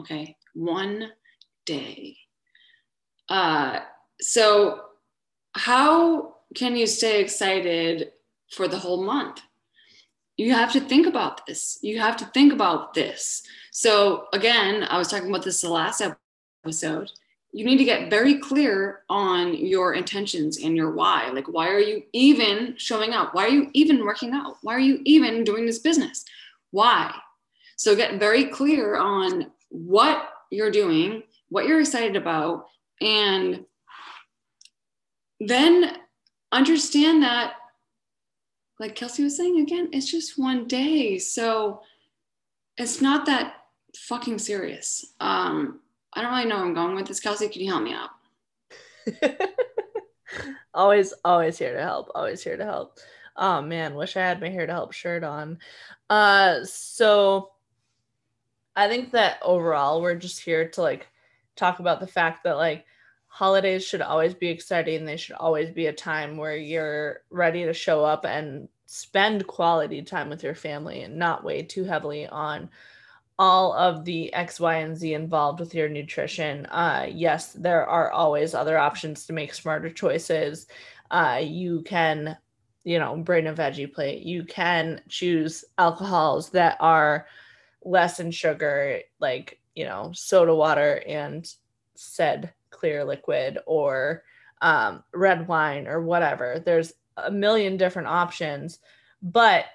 Okay, 0.01 0.37
one 0.55 1.11
day. 1.65 2.17
Uh, 3.29 3.81
so, 4.21 4.83
how 5.55 6.37
can 6.55 6.77
you 6.77 6.87
stay 6.87 7.21
excited 7.21 8.13
for 8.51 8.69
the 8.69 8.79
whole 8.79 9.03
month? 9.03 9.41
You 10.37 10.53
have 10.53 10.71
to 10.73 10.81
think 10.81 11.07
about 11.07 11.47
this. 11.47 11.79
You 11.81 11.99
have 11.99 12.17
to 12.19 12.27
think 12.27 12.53
about 12.53 12.93
this. 12.93 13.43
So, 13.71 14.27
again, 14.35 14.85
I 14.85 14.99
was 14.99 15.09
talking 15.09 15.31
about 15.31 15.45
this 15.45 15.63
the 15.63 15.71
last 15.71 16.03
episode 16.63 17.11
you 17.57 17.65
need 17.65 17.79
to 17.79 17.85
get 17.85 18.11
very 18.11 18.35
clear 18.35 19.01
on 19.09 19.55
your 19.55 19.95
intentions 19.95 20.59
and 20.59 20.77
your 20.77 20.91
why. 20.91 21.31
Like, 21.31 21.49
why 21.49 21.71
are 21.71 21.79
you 21.79 22.03
even 22.13 22.75
showing 22.77 23.15
up? 23.15 23.35
Why 23.35 23.47
are 23.47 23.49
you 23.49 23.71
even 23.73 24.05
working 24.05 24.35
out? 24.35 24.59
Why 24.61 24.75
are 24.75 24.79
you 24.79 25.01
even 25.07 25.43
doing 25.43 25.65
this 25.65 25.79
business? 25.79 26.23
Why? 26.71 27.15
So, 27.77 27.97
get 27.97 28.21
very 28.21 28.45
clear 28.45 28.97
on 28.97 29.51
what 29.71 30.29
you're 30.51 30.71
doing, 30.71 31.23
what 31.49 31.67
you're 31.67 31.81
excited 31.81 32.15
about, 32.15 32.67
and 33.01 33.65
then 35.41 35.97
understand 36.53 37.23
that, 37.23 37.55
like 38.79 38.95
Kelsey 38.97 39.25
was 39.25 39.35
saying 39.35 39.61
again, 39.61 39.89
it's 39.95 40.11
just 40.11 40.39
one 40.39 40.67
day. 40.69 41.19
So, 41.19 41.81
it's 42.77 43.01
not 43.01 43.25
that 43.25 43.55
fucking 43.97 44.41
serious. 44.41 45.15
Um, 45.21 45.81
I 46.17 46.23
don't 46.23 46.33
really 46.33 46.47
know 46.47 46.57
where 46.57 46.65
I'm 46.65 46.75
going 46.75 46.97
with 46.97 47.07
this. 47.07 47.21
Kelsey, 47.21 47.49
can 47.49 47.61
you 47.61 47.71
help 47.71 47.83
me 47.83 47.93
out? 47.93 48.11
always, 50.75 51.13
always 51.23 51.59
here 51.59 51.75
to 51.75 51.83
help. 51.83 52.11
Always 52.15 52.43
here 52.43 52.57
to 52.57 52.65
help. 52.65 52.99
Oh 53.37 53.61
man, 53.61 53.95
wish 53.95 54.17
I 54.17 54.21
had 54.21 54.41
my 54.41 54.49
here 54.49 54.67
to 54.67 54.73
help 54.73 54.93
shirt 54.93 55.23
on. 55.23 55.59
Uh, 56.09 56.65
so 56.65 57.51
I 58.75 58.89
think 58.89 59.13
that 59.13 59.39
overall 59.43 60.01
we're 60.01 60.15
just 60.15 60.41
here 60.41 60.69
to 60.71 60.81
like 60.81 61.07
talk 61.55 61.81
about 61.81 62.01
the 62.01 62.07
fact 62.07 62.45
that 62.45 62.57
like 62.57 62.87
holidays 63.27 63.85
should 63.85 64.01
always 64.01 64.33
be 64.33 64.49
exciting. 64.49 65.05
They 65.05 65.19
should 65.19 65.37
always 65.37 65.71
be 65.71 65.87
a 65.87 65.93
time 65.93 66.39
where 66.39 66.57
you're 66.57 67.21
ready 67.29 67.67
to 67.67 67.75
show 67.75 68.03
up 68.03 68.25
and 68.25 68.69
spend 68.87 69.47
quality 69.47 70.01
time 70.01 70.31
with 70.31 70.43
your 70.43 70.55
family 70.55 71.03
and 71.03 71.19
not 71.19 71.45
weigh 71.45 71.63
too 71.63 71.85
heavily 71.85 72.27
on 72.27 72.71
all 73.39 73.73
of 73.75 74.05
the 74.05 74.33
X, 74.33 74.59
Y, 74.59 74.77
and 74.77 74.97
Z 74.97 75.13
involved 75.13 75.61
with 75.61 75.75
your 75.75 75.89
nutrition. 75.89 76.67
Uh, 76.67 77.07
yes, 77.11 77.53
there 77.53 77.87
are 77.87 78.11
always 78.11 78.55
other 78.55 78.79
options 78.79 79.27
to 79.27 79.33
make 79.33 79.53
smarter 79.53 79.91
choices. 79.91 80.67
Uh, 81.11 81.41
you 81.43 81.83
can, 81.83 82.37
you 82.85 82.99
know, 82.99 83.17
bring 83.17 83.47
a 83.47 83.53
veggie 83.53 83.93
plate. 83.93 84.23
You 84.23 84.45
can 84.45 85.03
choose 85.09 85.65
alcohols 85.77 86.51
that 86.51 86.77
are 86.81 87.27
less 87.85 88.21
in 88.21 88.31
sugar, 88.31 89.01
like, 89.21 89.61
you 89.75 89.85
know, 89.85 90.11
soda 90.15 90.55
water 90.55 91.03
and 91.07 91.47
said 91.95 92.53
clear 92.71 93.05
liquid 93.05 93.59
or 93.67 94.23
um, 94.63 95.05
red 95.13 95.47
wine 95.47 95.87
or 95.87 96.01
whatever. 96.01 96.63
There's 96.65 96.93
a 97.19 97.31
million 97.31 97.77
different 97.77 98.09
options, 98.09 98.79
but 99.23 99.67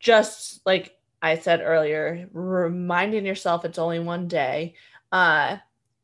just 0.00 0.60
like 0.66 0.97
I 1.20 1.38
said 1.38 1.60
earlier, 1.62 2.28
reminding 2.32 3.26
yourself 3.26 3.64
it's 3.64 3.78
only 3.78 3.98
one 3.98 4.28
day. 4.28 4.74
Uh, 5.10 5.56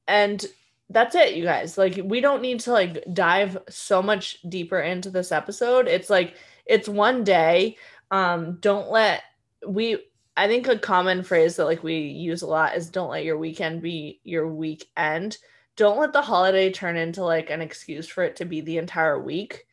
and 0.09 0.45
that's 0.91 1.15
it, 1.15 1.35
you 1.35 1.45
guys. 1.45 1.79
Like, 1.79 2.01
we 2.05 2.21
don't 2.21 2.43
need 2.43 2.61
to 2.61 2.73
like 2.73 3.05
dive 3.13 3.59
so 3.69 4.03
much 4.03 4.39
deeper 4.49 4.81
into 4.81 5.11
this 5.11 5.33
episode. 5.33 5.89
It's 5.89 6.11
like, 6.11 6.37
it's 6.67 6.89
one 6.89 7.25
day. 7.25 7.77
Um, 8.11 8.59
don't 8.61 8.91
let 8.91 9.23
we 9.67 9.99
I 10.37 10.49
think 10.49 10.67
a 10.67 10.79
common 10.79 11.23
phrase 11.23 11.57
that 11.57 11.65
like 11.65 11.83
we 11.83 11.97
use 11.97 12.43
a 12.43 12.47
lot 12.47 12.77
is 12.77 12.91
don't 12.91 13.11
let 13.11 13.25
your 13.25 13.39
weekend 13.39 13.83
be 13.83 14.21
your 14.25 14.49
weekend. 14.49 15.39
Don't 15.77 15.99
let 15.99 16.13
the 16.13 16.23
holiday 16.23 16.71
turn 16.71 16.97
into 16.97 17.25
like 17.25 17.51
an 17.51 17.61
excuse 17.61 18.09
for 18.09 18.25
it 18.25 18.37
to 18.37 18.45
be 18.45 18.61
the 18.61 18.79
entire 18.79 19.21
week 19.21 19.67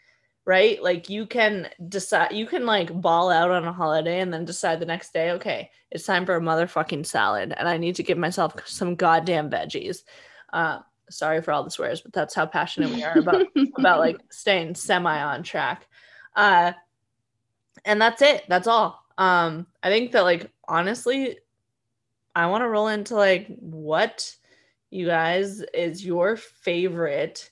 right? 0.45 0.81
Like 0.81 1.09
you 1.09 1.25
can 1.25 1.69
decide, 1.87 2.33
you 2.33 2.45
can 2.45 2.65
like 2.65 2.99
ball 2.99 3.29
out 3.29 3.51
on 3.51 3.65
a 3.65 3.73
holiday 3.73 4.19
and 4.19 4.33
then 4.33 4.45
decide 4.45 4.79
the 4.79 4.85
next 4.85 5.13
day, 5.13 5.31
okay, 5.31 5.69
it's 5.91 6.05
time 6.05 6.25
for 6.25 6.35
a 6.35 6.41
motherfucking 6.41 7.05
salad 7.05 7.53
and 7.55 7.67
I 7.67 7.77
need 7.77 7.95
to 7.95 8.03
give 8.03 8.17
myself 8.17 8.55
some 8.67 8.95
goddamn 8.95 9.49
veggies. 9.49 10.03
Uh, 10.51 10.79
sorry 11.09 11.41
for 11.41 11.51
all 11.51 11.63
the 11.63 11.71
swears, 11.71 12.01
but 12.01 12.13
that's 12.13 12.33
how 12.33 12.45
passionate 12.45 12.89
we 12.89 13.03
are 13.03 13.19
about 13.19 13.45
about 13.77 13.99
like 13.99 14.19
staying 14.31 14.75
semi 14.75 15.21
on 15.21 15.43
track. 15.43 15.87
Uh, 16.35 16.73
and 17.85 18.01
that's 18.01 18.21
it. 18.21 18.43
That's 18.47 18.67
all. 18.67 19.03
Um, 19.17 19.67
I 19.83 19.89
think 19.89 20.11
that 20.13 20.21
like 20.21 20.51
honestly, 20.67 21.37
I 22.35 22.47
want 22.47 22.63
to 22.63 22.69
roll 22.69 22.87
into 22.87 23.15
like 23.15 23.47
what 23.59 24.35
you 24.89 25.05
guys 25.05 25.61
is 25.73 26.03
your 26.05 26.35
favorite 26.35 27.51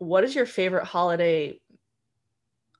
what 0.00 0.24
is 0.24 0.34
your 0.34 0.46
favorite 0.46 0.84
holiday 0.84 1.59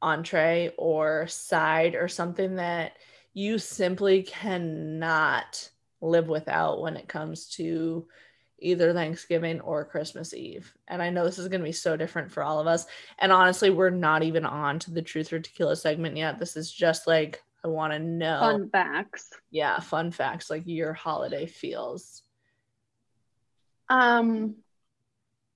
entree 0.03 0.73
or 0.77 1.27
side 1.29 1.95
or 1.95 2.09
something 2.09 2.57
that 2.57 2.93
you 3.33 3.59
simply 3.59 4.23
cannot 4.23 5.71
live 6.01 6.29
without 6.29 6.81
when 6.81 6.97
it 6.97 7.09
comes 7.09 7.47
to 7.47 8.07
either 8.59 8.93
Thanksgiving 8.93 9.61
or 9.61 9.85
Christmas 9.85 10.35
Eve. 10.35 10.73
And 10.89 11.03
I 11.03 11.11
know 11.11 11.25
this 11.25 11.39
is 11.39 11.49
going 11.49 11.61
to 11.61 11.67
be 11.67 11.73
so 11.73 11.97
different 11.97 12.31
for 12.31 12.43
all 12.43 12.61
of 12.61 12.67
us. 12.67 12.87
And 13.19 13.33
honestly, 13.33 13.71
we're 13.71 13.91
not 13.91 14.23
even 14.23 14.45
on 14.45 14.79
to 14.81 14.91
the 14.91 15.03
truth 15.03 15.33
or 15.33 15.41
tequila 15.41 15.77
segment 15.77 16.17
yet. 16.17 16.39
This 16.39 16.57
is 16.57 16.71
just 16.71 17.07
like 17.07 17.43
I 17.65 17.69
want 17.69 17.93
to 17.93 17.99
know 17.99 18.41
fun 18.41 18.71
facts. 18.71 19.31
Yeah, 19.51 19.81
fun 19.81 20.11
facts 20.11 20.51
like 20.51 20.63
your 20.67 20.93
holiday 20.93 21.47
feels. 21.47 22.23
Um 23.89 24.57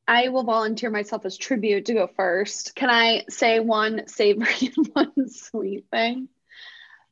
I 0.07 0.29
will 0.29 0.45
volunteer 0.45 0.91
myself 0.91 1.25
as 1.25 1.37
tribute 1.37 1.87
to 1.87 1.95
go 1.95 2.07
first. 2.07 2.75
Can 2.75 2.91
I 2.91 3.25
say 3.29 3.61
one 3.61 4.07
savory 4.07 4.73
and 4.77 4.89
one 4.93 5.29
sweet 5.29 5.87
thing? 5.91 6.29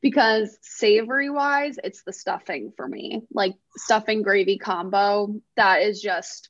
Because 0.01 0.57
savory 0.61 1.29
wise, 1.29 1.79
it's 1.83 2.03
the 2.03 2.13
stuffing 2.13 2.73
for 2.75 2.87
me. 2.87 3.23
Like 3.31 3.55
stuffing 3.75 4.21
gravy 4.21 4.57
combo, 4.57 5.35
that 5.55 5.81
is 5.81 6.01
just 6.01 6.49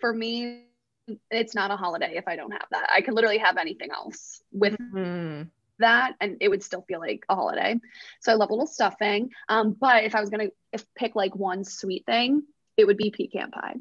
for 0.00 0.12
me, 0.12 0.66
it's 1.30 1.54
not 1.54 1.70
a 1.70 1.76
holiday 1.76 2.14
if 2.16 2.28
I 2.28 2.36
don't 2.36 2.52
have 2.52 2.66
that. 2.70 2.90
I 2.94 3.00
could 3.00 3.14
literally 3.14 3.38
have 3.38 3.56
anything 3.56 3.90
else 3.90 4.42
with 4.52 4.76
mm-hmm. 4.76 5.48
that 5.78 6.14
and 6.20 6.36
it 6.40 6.48
would 6.48 6.62
still 6.62 6.82
feel 6.82 7.00
like 7.00 7.24
a 7.28 7.34
holiday. 7.34 7.80
So 8.20 8.30
I 8.30 8.36
love 8.36 8.50
a 8.50 8.52
little 8.52 8.66
stuffing. 8.66 9.30
Um, 9.48 9.72
but 9.72 10.04
if 10.04 10.14
I 10.14 10.20
was 10.20 10.30
gonna 10.30 10.50
pick 10.94 11.16
like 11.16 11.34
one 11.34 11.64
sweet 11.64 12.04
thing, 12.04 12.42
it 12.76 12.86
would 12.86 12.98
be 12.98 13.10
pecan 13.10 13.50
pie. 13.50 13.76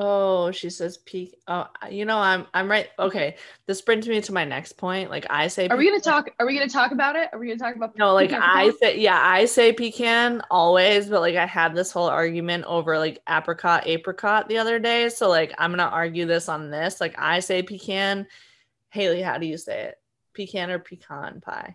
Oh, 0.00 0.52
she 0.52 0.70
says 0.70 0.98
peak. 0.98 1.34
Oh, 1.48 1.66
you 1.90 2.04
know, 2.04 2.18
I'm 2.18 2.46
I'm 2.54 2.70
right. 2.70 2.88
Okay, 3.00 3.34
this 3.66 3.82
brings 3.82 4.06
me 4.06 4.20
to 4.20 4.32
my 4.32 4.44
next 4.44 4.74
point. 4.74 5.10
Like 5.10 5.26
I 5.28 5.48
say, 5.48 5.66
are 5.66 5.76
we 5.76 5.86
gonna 5.90 6.00
talk? 6.00 6.30
Are 6.38 6.46
we 6.46 6.54
gonna 6.54 6.70
talk 6.70 6.92
about 6.92 7.16
it? 7.16 7.28
Are 7.32 7.38
we 7.38 7.48
gonna 7.48 7.58
talk 7.58 7.74
about? 7.74 7.98
No, 7.98 8.14
like 8.14 8.32
I 8.32 8.70
say, 8.80 9.00
yeah, 9.00 9.20
I 9.20 9.46
say 9.46 9.72
pecan 9.72 10.40
always, 10.52 11.08
but 11.08 11.20
like 11.20 11.34
I 11.34 11.46
had 11.46 11.74
this 11.74 11.90
whole 11.90 12.06
argument 12.06 12.64
over 12.66 12.96
like 12.96 13.20
apricot, 13.28 13.88
apricot 13.88 14.48
the 14.48 14.58
other 14.58 14.78
day. 14.78 15.08
So 15.08 15.28
like 15.28 15.52
I'm 15.58 15.72
gonna 15.72 15.82
argue 15.82 16.26
this 16.26 16.48
on 16.48 16.70
this. 16.70 17.00
Like 17.00 17.16
I 17.18 17.40
say 17.40 17.62
pecan. 17.62 18.28
Haley, 18.90 19.20
how 19.20 19.38
do 19.38 19.46
you 19.46 19.58
say 19.58 19.82
it? 19.82 19.98
Pecan 20.32 20.70
or 20.70 20.78
pecan 20.78 21.40
pie? 21.40 21.74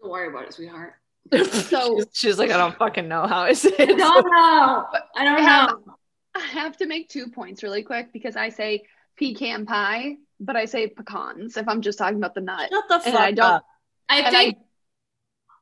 Don't 0.00 0.10
worry 0.10 0.28
about 0.28 0.44
it, 0.44 0.54
sweetheart. 0.54 0.94
so 1.32 1.96
she's, 1.96 2.06
she's, 2.12 2.38
like, 2.38 2.50
I 2.50 2.56
don't 2.56 2.76
fucking 2.76 3.08
know 3.08 3.26
how 3.26 3.40
I 3.40 3.54
say 3.54 3.70
it. 3.78 3.90
I 3.90 3.94
don't 3.94 4.30
know. 4.30 4.86
I 5.16 5.24
don't 5.24 5.86
know. 5.86 5.94
I 6.34 6.40
have 6.40 6.76
to 6.78 6.86
make 6.86 7.08
two 7.08 7.28
points 7.28 7.62
really 7.62 7.82
quick 7.82 8.12
because 8.12 8.36
I 8.36 8.48
say 8.48 8.84
pecan 9.16 9.66
pie, 9.66 10.16
but 10.40 10.56
I 10.56 10.64
say 10.64 10.88
pecans 10.88 11.56
if 11.56 11.68
I'm 11.68 11.80
just 11.80 11.98
talking 11.98 12.18
about 12.18 12.34
the 12.34 12.40
nut. 12.40 12.70
Shut 12.70 12.84
the 12.88 12.98
fuck 13.00 13.20
I 13.20 13.32
don't, 13.32 13.46
up. 13.46 13.64
I 14.08 14.30
think 14.30 14.58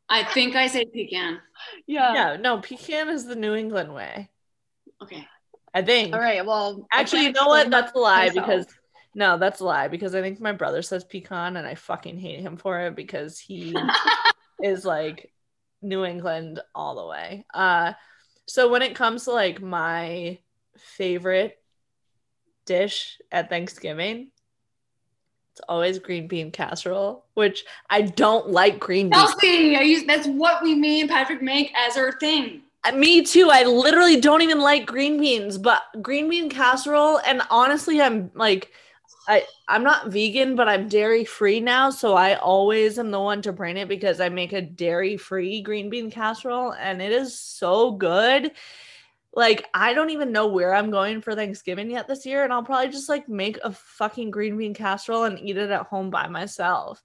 I, 0.08 0.20
I 0.20 0.24
think 0.24 0.56
I 0.56 0.66
say 0.66 0.84
pecan. 0.84 1.40
Yeah. 1.86 2.14
Yeah, 2.14 2.36
no, 2.36 2.58
pecan 2.58 3.08
is 3.08 3.26
the 3.26 3.36
New 3.36 3.54
England 3.54 3.94
way. 3.94 4.30
Okay. 5.02 5.26
I 5.74 5.82
think. 5.82 6.14
All 6.14 6.20
right. 6.20 6.44
Well, 6.44 6.86
actually, 6.92 7.24
you 7.24 7.32
know 7.32 7.46
what? 7.46 7.70
That's 7.70 7.92
a 7.94 7.98
lie 7.98 8.26
myself. 8.28 8.46
because 8.46 8.66
no, 9.14 9.38
that's 9.38 9.60
a 9.60 9.64
lie 9.64 9.88
because 9.88 10.14
I 10.14 10.22
think 10.22 10.40
my 10.40 10.52
brother 10.52 10.82
says 10.82 11.04
pecan 11.04 11.56
and 11.56 11.66
I 11.66 11.74
fucking 11.74 12.18
hate 12.18 12.40
him 12.40 12.56
for 12.56 12.80
it 12.80 12.96
because 12.96 13.38
he 13.38 13.74
is 14.62 14.84
like 14.84 15.30
New 15.80 16.04
England 16.04 16.60
all 16.74 16.94
the 16.96 17.06
way. 17.06 17.44
Uh 17.52 17.92
so 18.46 18.70
when 18.70 18.82
it 18.82 18.96
comes 18.96 19.24
to 19.24 19.32
like 19.32 19.60
my 19.60 20.38
favorite 20.76 21.58
dish 22.66 23.18
at 23.30 23.48
Thanksgiving, 23.48 24.30
it's 25.52 25.60
always 25.68 25.98
green 25.98 26.28
bean 26.28 26.50
casserole, 26.50 27.26
which 27.34 27.64
I 27.90 28.02
don't 28.02 28.48
like 28.48 28.78
green 28.78 29.10
beans. 29.10 29.22
Chelsea, 29.22 29.76
I 29.76 29.82
use 29.82 30.04
that's 30.04 30.26
what 30.26 30.62
we 30.62 30.74
me 30.74 31.02
and 31.02 31.10
Patrick 31.10 31.42
make 31.42 31.72
as 31.76 31.96
our 31.98 32.12
thing. 32.12 32.62
Uh, 32.84 32.92
me 32.92 33.22
too. 33.22 33.50
I 33.52 33.64
literally 33.64 34.18
don't 34.18 34.40
even 34.40 34.60
like 34.60 34.86
green 34.86 35.20
beans, 35.20 35.58
but 35.58 35.82
green 36.00 36.30
bean 36.30 36.48
casserole. 36.48 37.20
And 37.26 37.42
honestly, 37.50 38.00
I'm 38.00 38.30
like, 38.34 38.70
I 39.28 39.44
I'm 39.68 39.82
not 39.84 40.10
vegan, 40.10 40.56
but 40.56 40.68
I'm 40.68 40.88
dairy 40.88 41.24
free 41.26 41.60
now, 41.60 41.90
so 41.90 42.14
I 42.14 42.36
always 42.36 42.98
am 42.98 43.10
the 43.10 43.20
one 43.20 43.42
to 43.42 43.52
bring 43.52 43.76
it 43.76 43.88
because 43.88 44.20
I 44.20 44.30
make 44.30 44.54
a 44.54 44.62
dairy 44.62 45.18
free 45.18 45.60
green 45.60 45.90
bean 45.90 46.10
casserole, 46.10 46.72
and 46.72 47.02
it 47.02 47.12
is 47.12 47.38
so 47.38 47.92
good 47.92 48.52
like 49.34 49.66
I 49.72 49.94
don't 49.94 50.10
even 50.10 50.32
know 50.32 50.48
where 50.48 50.74
I'm 50.74 50.90
going 50.90 51.22
for 51.22 51.34
Thanksgiving 51.34 51.90
yet 51.90 52.06
this 52.06 52.26
year, 52.26 52.44
and 52.44 52.52
I'll 52.52 52.62
probably 52.62 52.90
just 52.90 53.08
like 53.08 53.28
make 53.28 53.58
a 53.62 53.72
fucking 53.72 54.30
green 54.30 54.58
bean 54.58 54.74
casserole 54.74 55.24
and 55.24 55.38
eat 55.38 55.56
it 55.56 55.70
at 55.70 55.86
home 55.86 56.10
by 56.10 56.28
myself 56.28 57.02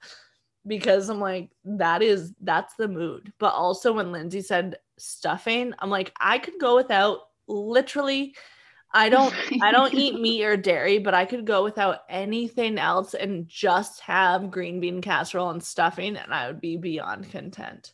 because 0.66 1.08
I'm 1.10 1.22
like 1.22 1.52
that 1.64 2.02
is 2.02 2.34
that's 2.42 2.76
the 2.76 2.90
mood. 2.90 3.32
But 3.40 3.54
also 3.54 3.94
when 3.94 4.12
Lindsay 4.12 4.42
said 4.42 4.78
stuffing, 4.98 5.74
I'm 5.80 5.90
like 5.90 6.14
I 6.20 6.38
could 6.40 6.60
go 6.60 6.76
without 6.76 7.20
literally 7.48 8.36
I 8.92 9.08
don't 9.08 9.34
I 9.62 9.72
don't 9.72 9.94
eat 9.94 10.16
meat 10.20 10.44
or 10.44 10.58
dairy, 10.58 10.98
but 11.00 11.14
I 11.14 11.26
could 11.26 11.46
go 11.46 11.64
without 11.64 12.00
anything 12.10 12.78
else 12.78 13.14
and 13.14 13.48
just 13.48 14.02
have 14.02 14.52
green 14.52 14.82
bean 14.82 15.02
casserole 15.02 15.50
and 15.50 15.64
stuffing 15.64 16.18
and 16.18 16.34
I 16.34 16.48
would 16.48 16.60
be 16.60 16.76
beyond 16.76 17.32
content. 17.32 17.94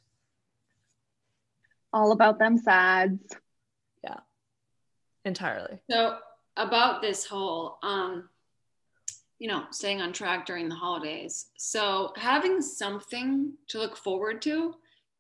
All 1.92 2.12
about 2.12 2.40
them 2.40 2.58
sides 2.58 3.36
entirely. 5.25 5.80
So 5.89 6.18
about 6.58 7.01
this 7.01 7.25
whole, 7.25 7.77
um, 7.84 8.30
you 9.39 9.48
know, 9.48 9.63
staying 9.72 10.01
on 10.01 10.13
track 10.13 10.46
during 10.46 10.70
the 10.70 10.75
holidays. 10.75 11.48
So 11.58 12.13
having 12.15 12.62
something 12.62 13.53
to 13.70 13.80
look 13.80 13.98
forward 13.98 14.42
to 14.44 14.75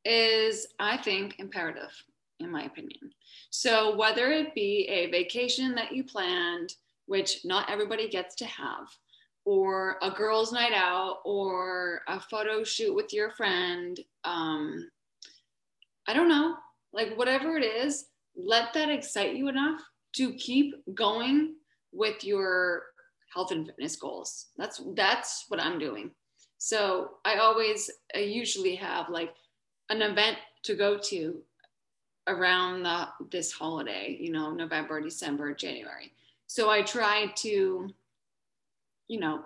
is, 0.05 0.67
I 0.79 0.97
think, 0.97 1.39
imperative 1.39 1.91
in 2.39 2.51
my 2.51 2.63
opinion. 2.63 3.11
So 3.49 3.95
whether 3.95 4.31
it 4.31 4.53
be 4.53 4.87
a 4.89 5.09
vacation 5.09 5.75
that 5.75 5.93
you 5.93 6.03
planned, 6.03 6.73
which 7.05 7.45
not 7.45 7.69
everybody 7.69 8.09
gets 8.09 8.35
to 8.35 8.45
have, 8.45 8.87
or 9.45 9.97
a 10.01 10.11
girls' 10.11 10.53
night 10.53 10.73
out, 10.73 11.17
or 11.25 12.01
a 12.07 12.19
photo 12.19 12.63
shoot 12.63 12.93
with 12.95 13.13
your 13.13 13.31
friend, 13.31 13.99
um, 14.23 14.89
I 16.07 16.13
don't 16.13 16.29
know, 16.29 16.55
like 16.93 17.17
whatever 17.17 17.57
it 17.57 17.63
is, 17.63 18.05
let 18.35 18.73
that 18.73 18.89
excite 18.89 19.35
you 19.35 19.47
enough 19.47 19.81
to 20.13 20.33
keep 20.33 20.75
going 20.93 21.55
with 21.91 22.23
your 22.23 22.83
health 23.33 23.51
and 23.51 23.65
fitness 23.65 23.95
goals. 23.95 24.47
That's 24.57 24.81
that's 24.95 25.45
what 25.47 25.59
I'm 25.59 25.79
doing. 25.79 26.11
So 26.57 27.11
I 27.25 27.37
always 27.37 27.89
I 28.15 28.19
usually 28.19 28.75
have 28.75 29.09
like 29.09 29.33
an 29.89 30.01
event 30.01 30.37
to 30.63 30.75
go 30.75 30.97
to 30.97 31.41
around 32.27 32.83
the, 32.83 33.07
this 33.31 33.51
holiday, 33.51 34.17
you 34.19 34.31
know, 34.31 34.51
November, 34.51 35.01
December, 35.01 35.53
January. 35.53 36.13
So 36.47 36.69
I 36.69 36.81
try 36.81 37.27
to, 37.37 37.89
you 39.07 39.19
know, 39.19 39.43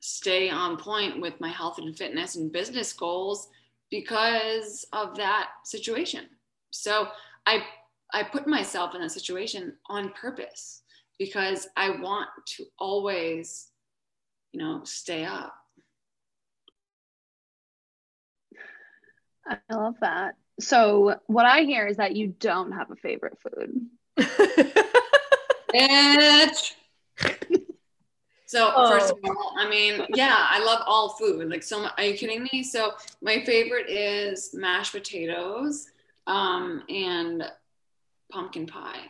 stay 0.00 0.48
on 0.48 0.78
point 0.78 1.20
with 1.20 1.38
my 1.40 1.50
health 1.50 1.78
and 1.78 1.96
fitness 1.96 2.36
and 2.36 2.50
business 2.50 2.92
goals 2.92 3.48
because 3.90 4.86
of 4.92 5.16
that 5.16 5.50
situation. 5.64 6.26
So 6.70 7.08
I 7.46 7.64
I 8.12 8.22
put 8.22 8.46
myself 8.46 8.94
in 8.94 9.02
a 9.02 9.08
situation 9.08 9.74
on 9.88 10.10
purpose 10.10 10.82
because 11.18 11.68
I 11.76 11.90
want 11.90 12.28
to 12.56 12.64
always, 12.78 13.68
you 14.52 14.60
know, 14.60 14.82
stay 14.84 15.24
up. 15.24 15.54
I 19.46 19.58
love 19.74 19.96
that. 20.00 20.34
So 20.60 21.16
what 21.26 21.46
I 21.46 21.62
hear 21.62 21.86
is 21.86 21.96
that 21.96 22.16
you 22.16 22.28
don't 22.28 22.72
have 22.72 22.90
a 22.90 22.96
favorite 22.96 23.38
food. 23.40 23.86
Bitch. 25.74 26.72
So 28.46 28.72
oh. 28.74 28.90
first 28.90 29.12
of 29.12 29.18
all, 29.24 29.54
I 29.56 29.70
mean, 29.70 30.06
yeah, 30.14 30.46
I 30.48 30.58
love 30.64 30.82
all 30.84 31.10
food. 31.10 31.48
Like, 31.48 31.62
so 31.62 31.86
are 31.96 32.02
you 32.02 32.14
kidding 32.14 32.42
me? 32.52 32.64
So 32.64 32.94
my 33.22 33.44
favorite 33.44 33.88
is 33.88 34.50
mashed 34.52 34.92
potatoes, 34.92 35.86
um, 36.26 36.82
and 36.88 37.44
pumpkin 38.30 38.66
pie. 38.66 39.00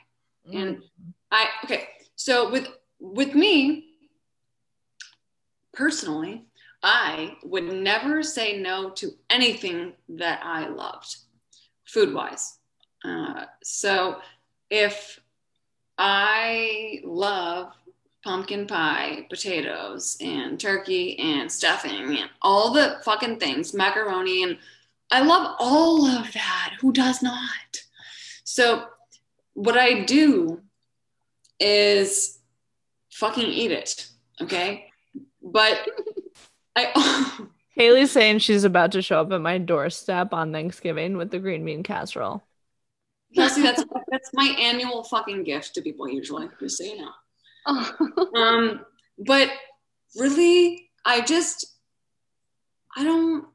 Mm. 0.49 0.63
And 0.63 0.83
I 1.31 1.47
okay. 1.65 1.89
So 2.17 2.51
with 2.51 2.69
with 2.99 3.35
me 3.35 3.87
personally, 5.73 6.47
I 6.83 7.37
would 7.45 7.65
never 7.65 8.23
say 8.23 8.59
no 8.59 8.91
to 8.91 9.11
anything 9.29 9.93
that 10.09 10.41
I 10.43 10.69
loved, 10.69 11.17
food 11.87 12.15
wise. 12.15 12.59
Uh, 13.05 13.45
so 13.63 14.19
if 14.69 15.21
I 15.99 17.01
love 17.05 17.73
pumpkin 18.25 18.67
pie, 18.67 19.27
potatoes, 19.31 20.17
and 20.21 20.61
turkey, 20.61 21.19
and 21.19 21.51
stuffing, 21.51 22.19
and 22.19 22.31
all 22.43 22.73
the 22.73 23.01
fucking 23.05 23.39
things, 23.39 23.73
macaroni, 23.73 24.43
and 24.43 24.59
I 25.11 25.23
love 25.23 25.57
all 25.59 26.07
of 26.07 26.33
that. 26.33 26.75
Who 26.81 26.93
does 26.93 27.23
not? 27.23 27.83
So, 28.45 28.87
what 29.55 29.77
I 29.77 30.05
do 30.05 30.61
is 31.59 32.39
fucking 33.13 33.47
eat 33.47 33.73
it, 33.73 34.09
okay? 34.41 34.87
But 35.43 35.87
I. 36.77 37.47
Haley's 37.71 38.11
saying 38.11 38.41
she's 38.41 38.65
about 38.65 38.93
to 38.93 39.03
show 39.03 39.21
up 39.21 39.33
at 39.33 39.41
my 39.41 39.57
doorstep 39.57 40.35
on 40.35 40.53
Thanksgiving 40.53 41.17
with 41.17 41.31
the 41.31 41.39
green 41.39 41.65
bean 41.65 41.83
casserole. 41.83 42.43
Kelsey, 43.35 43.63
that's 43.63 43.85
that's 44.11 44.31
my 44.35 44.55
annual 44.59 45.05
fucking 45.05 45.45
gift 45.45 45.75
to 45.75 45.83
people 45.83 46.09
usually, 46.09 46.49
just 46.59 46.79
so 46.79 46.85
you 46.85 46.99
know. 46.99 48.35
um, 48.35 48.85
but 49.19 49.51
really, 50.17 50.91
I 51.05 51.21
just, 51.21 51.67
I 52.97 53.05
don't, 53.05 53.47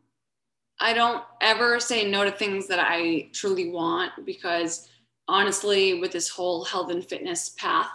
I 0.80 0.94
don't 0.94 1.24
ever 1.42 1.80
say 1.80 2.10
no 2.10 2.24
to 2.24 2.32
things 2.32 2.68
that 2.68 2.80
I 2.80 3.30
truly 3.34 3.70
want 3.70 4.12
because 4.26 4.88
honestly, 5.28 6.00
with 6.00 6.12
this 6.12 6.30
whole 6.30 6.64
health 6.64 6.92
and 6.92 7.06
fitness 7.06 7.50
path 7.58 7.92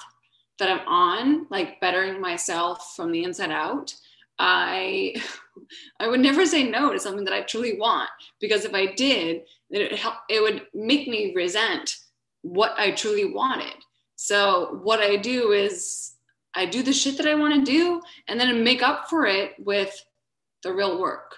that 0.59 0.71
I'm 0.71 0.87
on, 0.87 1.47
like 1.51 1.81
bettering 1.81 2.21
myself 2.21 2.95
from 2.97 3.13
the 3.13 3.25
inside 3.25 3.51
out, 3.51 3.95
I 4.39 5.15
I 6.01 6.09
would 6.09 6.21
never 6.21 6.47
say 6.47 6.65
no 6.65 6.93
to 6.93 6.99
something 6.99 7.25
that 7.25 7.35
I 7.35 7.43
truly 7.43 7.79
want 7.79 8.09
because 8.41 8.65
if 8.65 8.75
I 8.75 8.87
did, 8.95 9.43
it, 9.71 9.99
help, 9.99 10.15
it 10.29 10.43
would 10.43 10.63
make 10.75 11.07
me 11.07 11.33
resent 11.35 11.97
what 12.43 12.75
I 12.79 12.93
truly 12.93 13.27
wanted. 13.27 13.75
So 14.17 14.81
what 14.83 15.01
I 15.01 15.17
do 15.17 15.53
is 15.53 16.13
I 16.55 16.67
do 16.67 16.83
the 16.83 16.93
shit 16.93 17.17
that 17.19 17.27
I 17.29 17.35
want 17.35 17.55
to 17.55 17.71
do 17.71 18.01
and 18.29 18.41
then 18.41 18.65
make 18.65 18.83
up 18.83 19.09
for 19.09 19.27
it 19.27 19.53
with 19.59 19.95
the 20.63 20.73
real 20.73 21.01
work, 21.01 21.37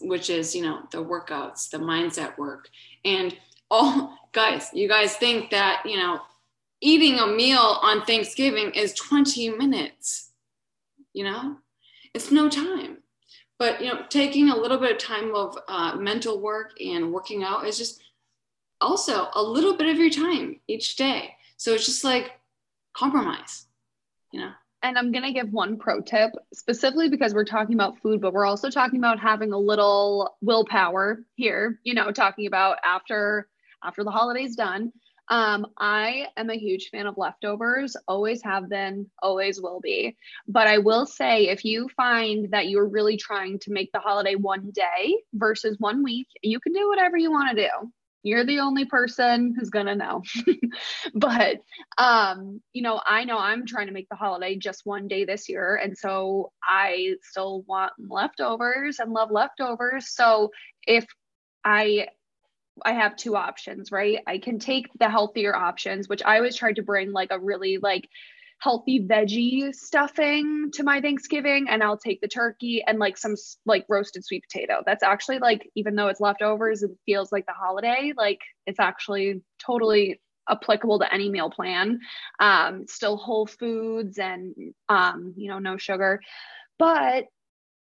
which 0.00 0.30
is, 0.30 0.54
you 0.54 0.62
know, 0.62 0.80
the 0.90 1.04
workouts, 1.04 1.70
the 1.70 1.78
mindset 1.78 2.36
work. 2.38 2.68
And 3.04 3.36
all 3.70 4.18
guys, 4.32 4.70
you 4.72 4.88
guys 4.88 5.16
think 5.16 5.50
that, 5.50 5.82
you 5.84 5.96
know, 5.96 6.20
eating 6.80 7.18
a 7.18 7.26
meal 7.26 7.78
on 7.82 8.02
Thanksgiving 8.04 8.72
is 8.72 8.94
20 8.94 9.50
minutes. 9.50 10.30
You 11.12 11.24
know, 11.24 11.56
it's 12.14 12.30
no 12.30 12.48
time. 12.48 12.98
But, 13.58 13.80
you 13.80 13.88
know, 13.88 14.00
taking 14.08 14.50
a 14.50 14.56
little 14.56 14.78
bit 14.78 14.92
of 14.92 14.98
time 14.98 15.34
of 15.34 15.56
uh, 15.68 15.96
mental 15.96 16.40
work 16.40 16.72
and 16.80 17.12
working 17.12 17.44
out 17.44 17.66
is 17.66 17.78
just 17.78 18.02
also 18.80 19.28
a 19.34 19.42
little 19.42 19.76
bit 19.76 19.88
of 19.88 19.98
your 19.98 20.10
time 20.10 20.58
each 20.66 20.96
day. 20.96 21.36
So 21.58 21.72
it's 21.74 21.86
just 21.86 22.02
like 22.02 22.32
compromise, 22.94 23.66
you 24.32 24.40
know? 24.40 24.50
And 24.84 24.98
I'm 24.98 25.12
going 25.12 25.22
to 25.22 25.32
give 25.32 25.52
one 25.52 25.78
pro 25.78 26.00
tip 26.00 26.32
specifically 26.52 27.08
because 27.08 27.34
we're 27.34 27.44
talking 27.44 27.74
about 27.74 28.00
food, 28.00 28.20
but 28.20 28.32
we're 28.32 28.46
also 28.46 28.68
talking 28.68 28.98
about 28.98 29.20
having 29.20 29.52
a 29.52 29.58
little 29.58 30.36
willpower 30.40 31.20
here, 31.36 31.78
you 31.84 31.94
know, 31.94 32.10
talking 32.10 32.48
about 32.48 32.78
after 32.84 33.48
after 33.84 34.04
the 34.04 34.10
holidays 34.10 34.56
done. 34.56 34.92
Um, 35.28 35.66
I 35.78 36.26
am 36.36 36.50
a 36.50 36.58
huge 36.58 36.88
fan 36.90 37.06
of 37.06 37.16
leftovers, 37.16 37.96
always 38.08 38.42
have 38.42 38.68
been, 38.68 39.10
always 39.22 39.60
will 39.60 39.80
be. 39.80 40.16
But 40.48 40.66
I 40.66 40.78
will 40.78 41.06
say, 41.06 41.48
if 41.48 41.64
you 41.64 41.88
find 41.96 42.50
that 42.50 42.68
you're 42.68 42.88
really 42.88 43.16
trying 43.16 43.58
to 43.60 43.72
make 43.72 43.92
the 43.92 44.00
holiday 44.00 44.34
one 44.34 44.72
day 44.72 45.16
versus 45.32 45.76
one 45.78 46.02
week, 46.02 46.26
you 46.42 46.60
can 46.60 46.72
do 46.72 46.88
whatever 46.88 47.16
you 47.16 47.30
want 47.30 47.56
to 47.56 47.62
do 47.62 47.92
you're 48.22 48.44
the 48.44 48.60
only 48.60 48.84
person 48.84 49.54
who's 49.56 49.70
gonna 49.70 49.94
know 49.94 50.22
but 51.14 51.58
um 51.98 52.60
you 52.72 52.82
know 52.82 53.00
i 53.06 53.24
know 53.24 53.38
i'm 53.38 53.66
trying 53.66 53.86
to 53.86 53.92
make 53.92 54.08
the 54.08 54.16
holiday 54.16 54.56
just 54.56 54.82
one 54.84 55.08
day 55.08 55.24
this 55.24 55.48
year 55.48 55.76
and 55.82 55.96
so 55.96 56.52
i 56.62 57.14
still 57.22 57.62
want 57.62 57.92
leftovers 57.98 58.98
and 58.98 59.12
love 59.12 59.30
leftovers 59.30 60.14
so 60.14 60.50
if 60.86 61.06
i 61.64 62.06
i 62.84 62.92
have 62.92 63.16
two 63.16 63.36
options 63.36 63.92
right 63.92 64.20
i 64.26 64.38
can 64.38 64.58
take 64.58 64.86
the 64.98 65.08
healthier 65.08 65.54
options 65.54 66.08
which 66.08 66.22
i 66.24 66.36
always 66.36 66.56
tried 66.56 66.76
to 66.76 66.82
bring 66.82 67.12
like 67.12 67.28
a 67.30 67.38
really 67.38 67.78
like 67.78 68.08
healthy 68.62 69.00
veggie 69.00 69.74
stuffing 69.74 70.70
to 70.72 70.84
my 70.84 71.00
Thanksgiving 71.00 71.66
and 71.68 71.82
I'll 71.82 71.98
take 71.98 72.20
the 72.20 72.28
turkey 72.28 72.82
and 72.86 73.00
like 73.00 73.18
some 73.18 73.34
like 73.66 73.84
roasted 73.88 74.24
sweet 74.24 74.44
potato. 74.48 74.82
That's 74.86 75.02
actually 75.02 75.40
like 75.40 75.68
even 75.74 75.96
though 75.96 76.06
it's 76.06 76.20
leftovers 76.20 76.84
it 76.84 76.92
feels 77.04 77.32
like 77.32 77.44
the 77.46 77.52
holiday, 77.52 78.12
like 78.16 78.38
it's 78.66 78.78
actually 78.78 79.42
totally 79.64 80.20
applicable 80.48 81.00
to 81.00 81.12
any 81.12 81.28
meal 81.28 81.50
plan. 81.50 81.98
Um 82.38 82.86
still 82.86 83.16
whole 83.16 83.46
foods 83.46 84.18
and 84.18 84.54
um 84.88 85.34
you 85.36 85.48
know 85.48 85.58
no 85.58 85.76
sugar. 85.76 86.20
But 86.78 87.24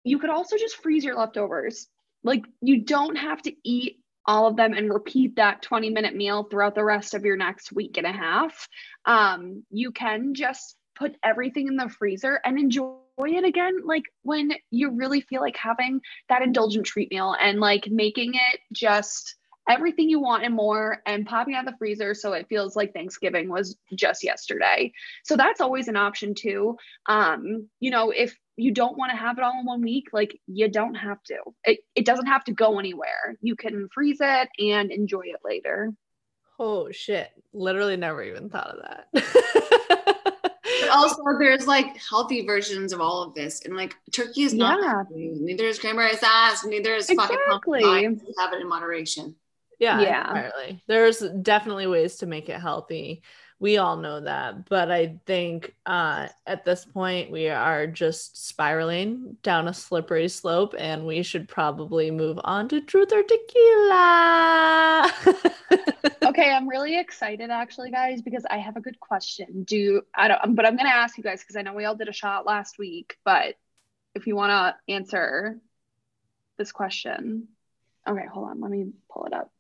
you 0.06 0.18
could 0.18 0.30
also 0.30 0.58
just 0.58 0.78
freeze 0.78 1.04
your 1.04 1.18
leftovers. 1.18 1.88
Like 2.24 2.46
you 2.62 2.84
don't 2.86 3.18
have 3.18 3.42
to 3.42 3.54
eat 3.66 3.98
all 4.26 4.48
of 4.48 4.56
them 4.56 4.74
and 4.74 4.94
repeat 4.94 5.36
that 5.36 5.62
20 5.62 5.90
minute 5.90 6.16
meal 6.16 6.44
throughout 6.44 6.76
the 6.76 6.84
rest 6.84 7.14
of 7.14 7.26
your 7.26 7.38
next 7.38 7.72
week 7.72 7.98
and 7.98 8.08
a 8.08 8.12
half. 8.12 8.68
Um, 9.06 9.64
you 9.70 9.92
can 9.92 10.34
just 10.34 10.76
put 10.96 11.16
everything 11.24 11.68
in 11.68 11.76
the 11.76 11.90
freezer 11.90 12.40
and 12.46 12.60
enjoy 12.60 12.96
it 13.18 13.46
again 13.46 13.80
like 13.84 14.04
when 14.24 14.52
you 14.72 14.92
really 14.92 15.22
feel 15.22 15.42
like 15.42 15.58
having 15.58 16.02
that 16.30 16.42
indulgent 16.42 16.86
treat 16.86 17.12
meal 17.12 17.36
and 17.40 17.60
like 17.60 17.88
making 17.90 18.34
it 18.34 18.60
just 18.72 19.36
everything 19.70 20.10
you 20.10 20.20
want 20.20 20.44
and 20.44 20.54
more 20.54 21.02
and 21.06 21.26
popping 21.26 21.56
out 21.56 21.66
the 21.66 21.76
freezer 21.78 22.14
so 22.14 22.34
it 22.34 22.48
feels 22.50 22.76
like 22.76 22.94
Thanksgiving 22.94 23.50
was 23.50 23.78
just 23.96 24.24
yesterday. 24.24 24.92
So 25.24 25.38
that's 25.38 25.62
always 25.62 25.88
an 25.88 25.96
option 25.96 26.36
too. 26.36 26.76
Um, 27.08 27.70
you 27.80 27.92
know, 27.92 28.12
if 28.12 28.38
you 28.56 28.72
don't 28.72 28.98
want 28.98 29.12
to 29.12 29.18
have 29.18 29.38
it 29.38 29.44
all 29.44 29.60
in 29.60 29.66
one 29.66 29.82
week, 29.82 30.10
like 30.14 30.40
you 30.48 30.68
don't 30.68 30.96
have 30.96 31.22
to. 31.24 31.38
It, 31.64 31.80
it 31.96 32.06
doesn't 32.06 32.28
have 32.28 32.44
to 32.46 32.52
go 32.52 32.80
anywhere. 32.80 33.38
You 33.42 33.56
can 33.56 33.90
freeze 33.94 34.20
it 34.22 34.50
and 34.60 34.92
enjoy 34.92 35.24
it 35.26 35.40
later. 35.44 35.92
Oh 36.60 36.92
shit. 36.92 37.32
Literally 37.52 37.98
never 37.98 38.24
even 38.24 38.50
thought 38.50 38.68
of 38.68 38.82
that. 38.84 40.10
also 40.92 41.24
there's 41.40 41.68
like 41.68 41.98
healthy 41.98 42.46
versions 42.46 42.94
of 42.94 43.02
all 43.02 43.24
of 43.24 43.34
this. 43.34 43.66
And 43.66 43.76
like 43.76 43.96
turkey 44.12 44.44
is 44.44 44.54
not 44.54 44.80
yeah. 44.82 45.04
neither 45.12 45.66
is 45.66 45.80
cranberry 45.80 46.16
sauce, 46.16 46.64
neither 46.66 46.94
is 46.94 47.10
exactly. 47.10 47.38
fucking 47.50 47.84
pumpkin. 47.84 48.22
Have 48.38 48.54
it 48.54 48.62
in 48.62 48.70
moderation. 48.70 49.36
Yeah, 49.80 50.02
Yeah. 50.02 50.28
entirely. 50.28 50.84
There's 50.88 51.20
definitely 51.20 51.88
ways 51.88 52.18
to 52.18 52.26
make 52.26 52.50
it 52.50 52.60
healthy. 52.60 53.24
We 53.64 53.78
all 53.78 53.96
know 53.96 54.20
that, 54.20 54.68
but 54.68 54.92
I 54.92 55.16
think 55.26 55.74
uh, 55.86 56.28
at 56.46 56.66
this 56.66 56.84
point 56.84 57.32
we 57.32 57.48
are 57.48 57.88
just 57.88 58.46
spiraling 58.46 59.38
down 59.42 59.70
a 59.70 59.74
slippery 59.74 60.28
slope, 60.28 60.76
and 60.78 61.06
we 61.06 61.24
should 61.24 61.48
probably 61.48 62.12
move 62.12 62.38
on 62.44 62.68
to 62.68 62.82
truth 62.82 63.14
or 63.14 63.24
tequila. 63.24 65.14
Okay, 66.26 66.52
I'm 66.52 66.68
really 66.68 67.00
excited 67.00 67.50
actually, 67.52 67.92
guys, 67.92 68.22
because 68.22 68.46
I 68.50 68.58
have 68.58 68.76
a 68.76 68.82
good 68.82 69.00
question. 69.00 69.64
Do 69.64 70.02
I 70.16 70.28
don't, 70.28 70.56
but 70.56 70.66
I'm 70.66 70.76
gonna 70.76 70.90
ask 70.90 71.18
you 71.18 71.24
guys 71.24 71.42
because 71.42 71.56
I 71.56 71.62
know 71.62 71.74
we 71.74 71.86
all 71.86 71.96
did 71.96 72.10
a 72.10 72.14
shot 72.14 72.46
last 72.46 72.78
week, 72.78 73.18
but 73.24 73.56
if 74.16 74.28
you 74.28 74.36
want 74.36 74.50
to 74.52 74.94
answer 74.94 75.60
this 76.58 76.72
question, 76.72 77.48
okay, 78.08 78.26
hold 78.26 78.50
on, 78.50 78.60
let 78.60 78.72
me 78.72 78.88
pull 79.10 79.26
it 79.26 79.34
up. 79.34 79.52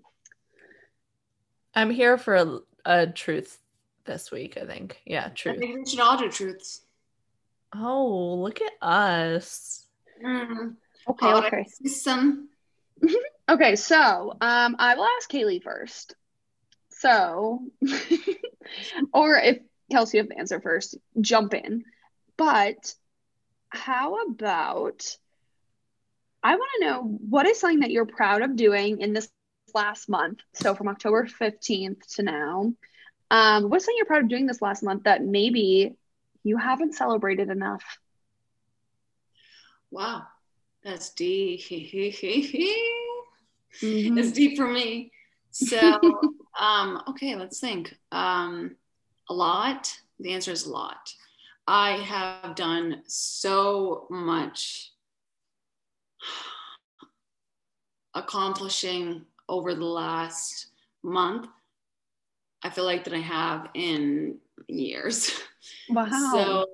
I'm 1.75 1.89
here 1.89 2.17
for 2.17 2.35
a, 2.35 2.59
a 2.85 3.07
truth 3.07 3.59
this 4.05 4.31
week. 4.31 4.57
I 4.57 4.65
think, 4.65 5.01
yeah, 5.05 5.29
I 5.45 5.55
think 5.55 5.75
we 5.75 5.85
should 5.85 5.99
all 5.99 6.17
do 6.17 6.29
truths. 6.29 6.81
Oh, 7.75 8.35
look 8.41 8.61
at 8.61 8.73
us. 8.81 9.85
Mm. 10.23 10.75
Okay, 11.07 11.25
Holiday 11.25 11.47
okay, 11.47 11.65
season. 11.69 12.47
okay. 13.49 13.75
So, 13.75 14.37
um, 14.39 14.75
I 14.79 14.95
will 14.95 15.07
ask 15.17 15.29
Kaylee 15.29 15.63
first. 15.63 16.15
So, 16.89 17.59
or 19.13 19.37
if 19.37 19.59
Kelsey 19.91 20.19
have 20.19 20.29
the 20.29 20.37
answer 20.37 20.61
first, 20.61 20.97
jump 21.19 21.53
in. 21.53 21.83
But 22.37 22.93
how 23.69 24.21
about 24.25 25.17
I 26.43 26.55
want 26.55 26.69
to 26.79 26.85
know 26.85 27.01
what 27.01 27.45
is 27.47 27.59
something 27.59 27.81
that 27.81 27.91
you're 27.91 28.05
proud 28.05 28.41
of 28.41 28.55
doing 28.55 29.01
in 29.01 29.13
this 29.13 29.29
last 29.73 30.09
month? 30.09 30.39
So 30.53 30.75
from 30.75 30.87
October 30.87 31.25
15th 31.25 32.15
to 32.15 32.23
now, 32.23 32.73
um, 33.34 33.69
what's 33.69 33.86
something 33.86 33.98
you're 33.98 34.06
proud 34.06 34.24
of 34.24 34.30
doing 34.30 34.46
this 34.46 34.62
last 34.62 34.84
month 34.84 35.04
that 35.04 35.24
maybe 35.24 35.96
you 36.43 36.58
haven't 36.58 36.93
celebrated 36.93 37.50
enough? 37.50 37.84
Wow, 39.89 40.24
that's 40.84 41.10
deep. 41.10 41.62
Mhm. 43.82 44.19
It's 44.19 44.32
deep 44.32 44.56
for 44.56 44.67
me. 44.67 45.12
So, 45.50 46.00
um, 46.60 47.02
okay, 47.10 47.36
let's 47.36 47.60
think. 47.60 47.98
Um, 48.12 48.76
a 49.30 49.34
lot. 49.34 49.91
The 50.19 50.34
answer 50.34 50.52
is 50.52 50.67
a 50.67 50.72
lot. 50.72 51.12
I 51.67 51.93
have 51.93 52.56
done 52.56 53.02
so 53.08 54.06
much 54.12 54.91
accomplishing 58.13 59.26
over 59.50 59.74
the 59.74 59.86
last 59.86 60.67
month. 61.02 61.48
I 62.63 62.69
feel 62.69 62.86
like 62.86 63.04
that 63.04 63.13
I 63.13 63.19
have 63.19 63.69
in 63.73 64.38
years. 64.67 65.32
Wow. 65.89 66.10
So 66.34 66.67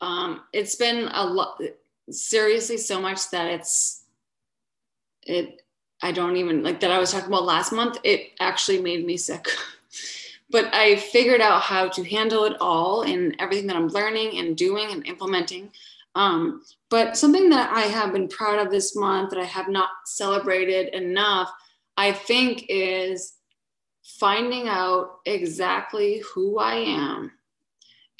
um, 0.00 0.40
it's 0.54 0.76
been 0.76 1.08
a 1.12 1.24
lot, 1.26 1.60
seriously, 2.10 2.78
so 2.78 2.98
much 2.98 3.30
that 3.30 3.46
it's, 3.46 4.04
it, 5.26 5.62
I 6.02 6.12
don't 6.12 6.36
even 6.36 6.62
like 6.62 6.80
that 6.80 6.90
I 6.90 6.98
was 6.98 7.12
talking 7.12 7.28
about 7.28 7.44
last 7.44 7.72
month. 7.72 7.98
It 8.04 8.30
actually 8.40 8.80
made 8.80 9.04
me 9.04 9.18
sick. 9.18 9.46
but 10.50 10.72
I 10.74 10.96
figured 10.96 11.40
out 11.40 11.62
how 11.62 11.88
to 11.88 12.04
handle 12.04 12.44
it 12.44 12.56
all 12.60 13.02
and 13.02 13.34
everything 13.38 13.66
that 13.68 13.76
I'm 13.76 13.88
learning 13.88 14.38
and 14.38 14.56
doing 14.56 14.90
and 14.92 15.06
implementing. 15.06 15.70
Um, 16.14 16.62
but 16.90 17.16
something 17.16 17.48
that 17.50 17.70
I 17.72 17.82
have 17.82 18.12
been 18.12 18.28
proud 18.28 18.64
of 18.64 18.70
this 18.70 18.94
month 18.94 19.30
that 19.30 19.38
I 19.38 19.44
have 19.44 19.68
not 19.68 19.90
celebrated 20.04 20.94
enough, 20.94 21.50
I 21.96 22.12
think, 22.12 22.66
is 22.68 23.34
finding 24.02 24.68
out 24.68 25.20
exactly 25.26 26.22
who 26.34 26.58
I 26.58 26.74
am 26.74 27.32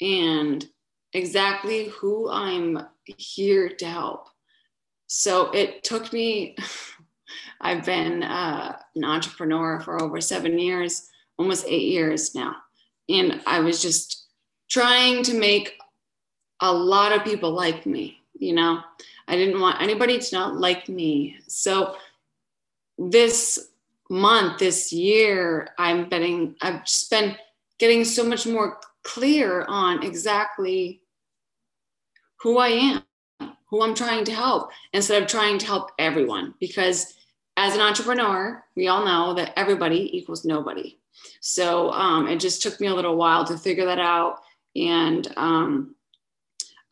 and 0.01 0.65
exactly 1.13 1.85
who 1.87 2.29
I'm 2.29 2.79
here 3.05 3.69
to 3.69 3.85
help. 3.85 4.29
So 5.07 5.51
it 5.51 5.83
took 5.83 6.11
me, 6.11 6.55
I've 7.61 7.85
been 7.85 8.23
uh, 8.23 8.77
an 8.95 9.03
entrepreneur 9.03 9.79
for 9.79 10.01
over 10.01 10.19
seven 10.21 10.57
years, 10.57 11.09
almost 11.37 11.65
eight 11.67 11.91
years 11.91 12.33
now. 12.33 12.55
And 13.09 13.41
I 13.45 13.59
was 13.59 13.81
just 13.81 14.27
trying 14.69 15.23
to 15.23 15.37
make 15.37 15.77
a 16.61 16.73
lot 16.73 17.11
of 17.11 17.23
people 17.23 17.51
like 17.51 17.85
me, 17.85 18.21
you 18.37 18.53
know? 18.53 18.79
I 19.27 19.35
didn't 19.35 19.61
want 19.61 19.81
anybody 19.81 20.19
to 20.19 20.35
not 20.35 20.55
like 20.55 20.89
me. 20.89 21.37
So 21.47 21.95
this 22.97 23.69
month, 24.13 24.59
this 24.59 24.93
year, 24.93 25.69
I'm 25.77 26.07
betting, 26.07 26.55
I've 26.61 26.85
just 26.85 27.09
been 27.09 27.35
getting 27.79 28.05
so 28.05 28.23
much 28.23 28.45
more 28.45 28.79
clear 29.03 29.65
on 29.67 30.03
exactly 30.03 31.01
who 32.39 32.59
I 32.59 32.67
am, 33.39 33.53
who 33.69 33.81
I'm 33.81 33.95
trying 33.95 34.23
to 34.25 34.33
help, 34.33 34.69
instead 34.93 35.21
of 35.21 35.27
trying 35.27 35.57
to 35.57 35.65
help 35.65 35.91
everyone. 35.97 36.53
Because 36.59 37.15
as 37.57 37.73
an 37.73 37.81
entrepreneur, 37.81 38.63
we 38.75 38.87
all 38.87 39.03
know 39.03 39.33
that 39.33 39.57
everybody 39.57 40.15
equals 40.15 40.45
nobody. 40.45 40.99
So 41.41 41.91
um, 41.91 42.27
it 42.27 42.39
just 42.39 42.61
took 42.61 42.79
me 42.79 42.87
a 42.87 42.93
little 42.93 43.17
while 43.17 43.43
to 43.45 43.57
figure 43.57 43.85
that 43.85 43.99
out. 43.99 44.41
And 44.75 45.27
um, 45.37 45.95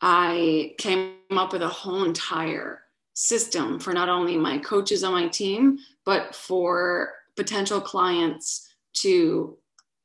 I 0.02 0.74
came 0.80 1.14
up 1.30 1.54
with 1.54 1.62
a 1.62 1.68
whole 1.68 2.04
entire 2.04 2.81
system 3.13 3.80
for 3.80 3.93
not 3.93 4.10
only 4.10 4.38
my 4.38 4.58
coaches 4.58 5.04
on 5.04 5.13
my 5.13 5.28
team, 5.28 5.78
but 6.06 6.36
for 6.36 7.13
potential 7.36 7.82
clients 7.82 8.74
to 8.93 9.58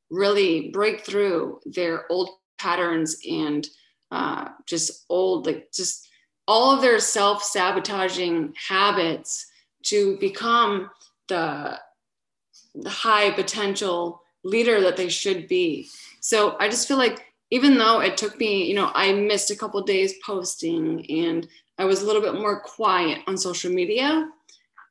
really 0.09 0.69
break 0.69 1.01
through 1.01 1.59
their 1.65 2.05
old 2.11 2.29
patterns 2.57 3.17
and 3.29 3.67
uh, 4.11 4.49
just 4.65 5.05
old, 5.09 5.45
like 5.45 5.71
just 5.73 6.07
all 6.47 6.73
of 6.73 6.81
their 6.81 6.99
self 6.99 7.43
sabotaging 7.43 8.53
habits 8.67 9.45
to 9.83 10.17
become 10.19 10.89
the, 11.27 11.77
the 12.75 12.89
high 12.89 13.31
potential 13.31 14.21
leader 14.43 14.81
that 14.81 14.97
they 14.97 15.09
should 15.09 15.47
be. 15.47 15.89
So 16.21 16.55
I 16.59 16.69
just 16.69 16.87
feel 16.87 16.97
like 16.97 17.25
even 17.51 17.77
though 17.77 17.99
it 17.99 18.17
took 18.17 18.39
me, 18.39 18.65
you 18.65 18.75
know, 18.75 18.91
I 18.93 19.13
missed 19.13 19.51
a 19.51 19.55
couple 19.55 19.81
days 19.83 20.15
posting 20.25 21.05
and 21.09 21.47
I 21.77 21.85
was 21.85 22.01
a 22.01 22.05
little 22.05 22.21
bit 22.21 22.35
more 22.35 22.59
quiet 22.61 23.19
on 23.27 23.37
social 23.37 23.71
media, 23.71 24.29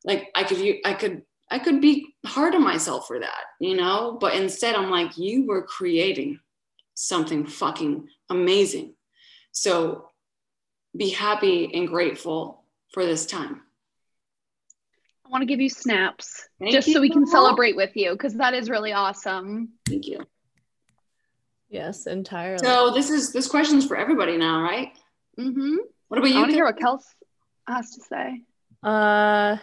like 0.04 0.30
I 0.34 0.44
could 0.44 0.58
I 0.84 0.94
could 0.94 1.22
I 1.50 1.58
could 1.58 1.80
be 1.80 2.14
hard 2.24 2.54
on 2.54 2.62
myself 2.62 3.06
for 3.06 3.20
that, 3.20 3.44
you 3.60 3.76
know, 3.76 4.18
but 4.20 4.34
instead 4.34 4.74
I'm 4.74 4.90
like 4.90 5.16
you 5.16 5.46
were 5.46 5.62
creating 5.62 6.40
something 6.94 7.46
fucking 7.46 8.08
amazing. 8.30 8.94
So 9.52 10.10
be 10.96 11.10
happy 11.10 11.70
and 11.74 11.88
grateful 11.88 12.64
for 12.92 13.04
this 13.04 13.26
time. 13.26 13.62
I 15.24 15.28
want 15.28 15.42
to 15.42 15.46
give 15.46 15.60
you 15.60 15.68
snaps 15.68 16.48
Thank 16.60 16.72
just 16.72 16.92
so 16.92 17.00
we 17.00 17.10
can 17.10 17.26
celebrate 17.26 17.74
with 17.74 17.96
you 17.96 18.12
because 18.12 18.34
that 18.34 18.54
is 18.54 18.70
really 18.70 18.92
awesome. 18.92 19.70
Thank 19.88 20.06
you. 20.06 20.20
Yes, 21.68 22.06
entirely. 22.06 22.64
So 22.64 22.92
this 22.92 23.10
is 23.10 23.32
this 23.32 23.48
question's 23.48 23.86
for 23.86 23.96
everybody 23.96 24.36
now, 24.36 24.62
right? 24.62 24.92
hmm 25.36 25.76
What 26.08 26.18
about 26.18 26.28
you? 26.28 26.34
I 26.34 26.36
you? 26.36 26.40
want 26.40 26.50
to 26.50 26.54
hear 26.56 26.64
what 26.64 26.78
Kels 26.78 27.02
has 27.66 27.90
to 27.92 28.00
say. 28.02 28.42
uh, 28.82 29.56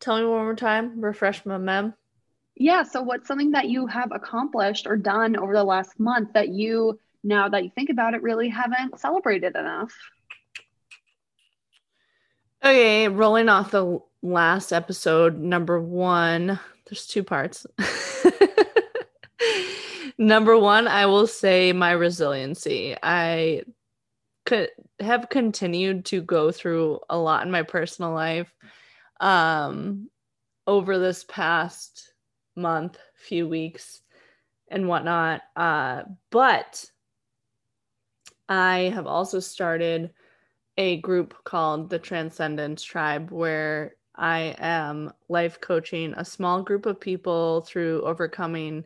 tell 0.00 0.18
me 0.18 0.24
one 0.24 0.44
more 0.44 0.54
time. 0.56 1.00
Refresh 1.00 1.44
my 1.46 1.58
mem. 1.58 1.94
Yeah, 2.54 2.82
so 2.82 3.02
what's 3.02 3.26
something 3.26 3.52
that 3.52 3.68
you 3.68 3.86
have 3.86 4.10
accomplished 4.12 4.86
or 4.86 4.96
done 4.96 5.36
over 5.36 5.54
the 5.54 5.64
last 5.64 5.98
month 5.98 6.34
that 6.34 6.48
you, 6.48 6.98
now 7.24 7.48
that 7.48 7.64
you 7.64 7.70
think 7.74 7.88
about 7.90 8.14
it, 8.14 8.22
really 8.22 8.48
haven't 8.48 9.00
celebrated 9.00 9.56
enough? 9.56 9.92
Okay, 12.62 13.08
rolling 13.08 13.48
off 13.48 13.70
the 13.70 14.00
last 14.22 14.72
episode, 14.72 15.38
number 15.38 15.80
one. 15.80 16.60
There's 16.86 17.06
two 17.06 17.24
parts. 17.24 17.66
number 20.18 20.58
one, 20.58 20.86
I 20.86 21.06
will 21.06 21.26
say 21.26 21.72
my 21.72 21.92
resiliency. 21.92 22.94
I 23.02 23.62
could 24.52 24.68
have 25.00 25.30
continued 25.30 26.04
to 26.04 26.20
go 26.20 26.52
through 26.52 27.00
a 27.08 27.16
lot 27.16 27.42
in 27.46 27.50
my 27.50 27.62
personal 27.62 28.12
life 28.12 28.52
um, 29.18 30.10
over 30.66 30.98
this 30.98 31.24
past 31.26 32.12
month, 32.54 32.98
few 33.14 33.48
weeks, 33.48 34.02
and 34.68 34.86
whatnot. 34.86 35.40
Uh, 35.56 36.02
but 36.30 36.84
I 38.46 38.92
have 38.94 39.06
also 39.06 39.40
started 39.40 40.10
a 40.76 40.98
group 40.98 41.34
called 41.44 41.88
the 41.88 41.98
Transcendence 41.98 42.82
Tribe 42.82 43.30
where 43.30 43.94
I 44.14 44.54
am 44.58 45.14
life 45.30 45.62
coaching 45.62 46.12
a 46.14 46.26
small 46.26 46.62
group 46.62 46.84
of 46.84 47.00
people 47.00 47.62
through 47.62 48.02
overcoming 48.02 48.84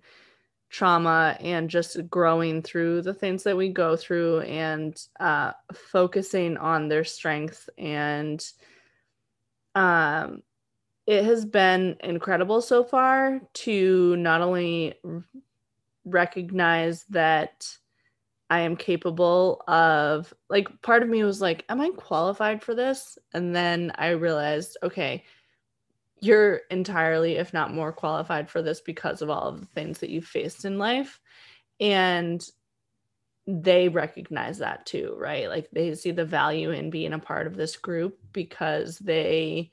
trauma 0.77 1.35
and 1.41 1.71
just 1.71 1.97
growing 2.11 2.61
through 2.61 3.01
the 3.01 3.15
things 3.15 3.43
that 3.43 3.57
we 3.57 3.71
go 3.71 3.97
through 3.97 4.41
and 4.41 5.07
uh, 5.21 5.51
focusing 5.73 6.59
on 6.59 6.87
their 6.87 7.03
strength 7.03 7.71
and 7.79 8.47
um, 9.75 10.43
it 11.07 11.25
has 11.25 11.47
been 11.47 11.97
incredible 12.05 12.61
so 12.61 12.85
far 12.85 13.41
to 13.55 14.17
not 14.17 14.43
only 14.43 14.93
recognize 16.05 17.05
that 17.05 17.75
I 18.51 18.61
am 18.61 18.77
capable 18.77 19.63
of 19.67 20.35
like 20.51 20.83
part 20.83 21.03
of 21.03 21.09
me 21.09 21.25
was 21.25 21.41
like 21.41 21.65
am 21.71 21.81
I 21.81 21.89
qualified 21.97 22.63
for 22.63 22.75
this? 22.75 23.17
And 23.33 23.57
then 23.57 23.93
I 23.97 24.09
realized 24.11 24.77
okay 24.83 25.25
you're 26.27 26.63
entirely 26.71 27.37
if 27.37 27.53
not 27.53 27.75
more 27.75 27.93
qualified 27.93 28.49
for 28.49 28.63
this 28.63 28.81
because 28.81 29.23
of 29.23 29.31
all 29.31 29.49
of 29.49 29.61
the 29.61 29.67
things 29.67 29.99
that 29.99 30.11
you've 30.11 30.27
faced 30.27 30.65
in 30.65 30.79
life 30.79 31.21
and 31.81 32.49
they 33.47 33.89
recognize 33.89 34.59
that 34.59 34.85
too 34.87 35.15
right 35.19 35.49
like 35.49 35.69
they 35.71 35.95
see 35.95 36.11
the 36.11 36.25
value 36.25 36.71
in 36.71 36.91
being 36.91 37.13
a 37.13 37.19
part 37.19 37.47
of 37.47 37.57
this 37.57 37.77
group 37.77 38.19
because 38.33 38.99
they 38.99 39.71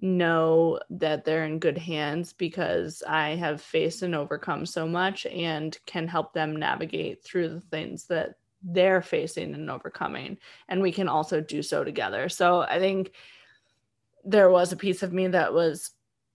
know 0.00 0.80
that 0.90 1.24
they're 1.24 1.44
in 1.44 1.58
good 1.58 1.78
hands 1.78 2.32
because 2.32 3.02
I 3.06 3.30
have 3.36 3.60
faced 3.60 4.02
and 4.02 4.14
overcome 4.14 4.66
so 4.66 4.86
much 4.86 5.26
and 5.26 5.76
can 5.86 6.08
help 6.08 6.32
them 6.32 6.56
navigate 6.56 7.22
through 7.22 7.48
the 7.48 7.60
things 7.60 8.06
that 8.06 8.34
they're 8.62 9.02
facing 9.02 9.54
and 9.54 9.70
overcoming. 9.70 10.38
And 10.68 10.80
we 10.80 10.90
can 10.90 11.08
also 11.08 11.40
do 11.40 11.62
so 11.62 11.84
together. 11.84 12.28
So 12.28 12.62
I 12.62 12.78
think 12.78 13.12
there 14.24 14.50
was 14.50 14.72
a 14.72 14.76
piece 14.76 15.02
of 15.02 15.12
me 15.12 15.28
that 15.28 15.52
was 15.52 15.90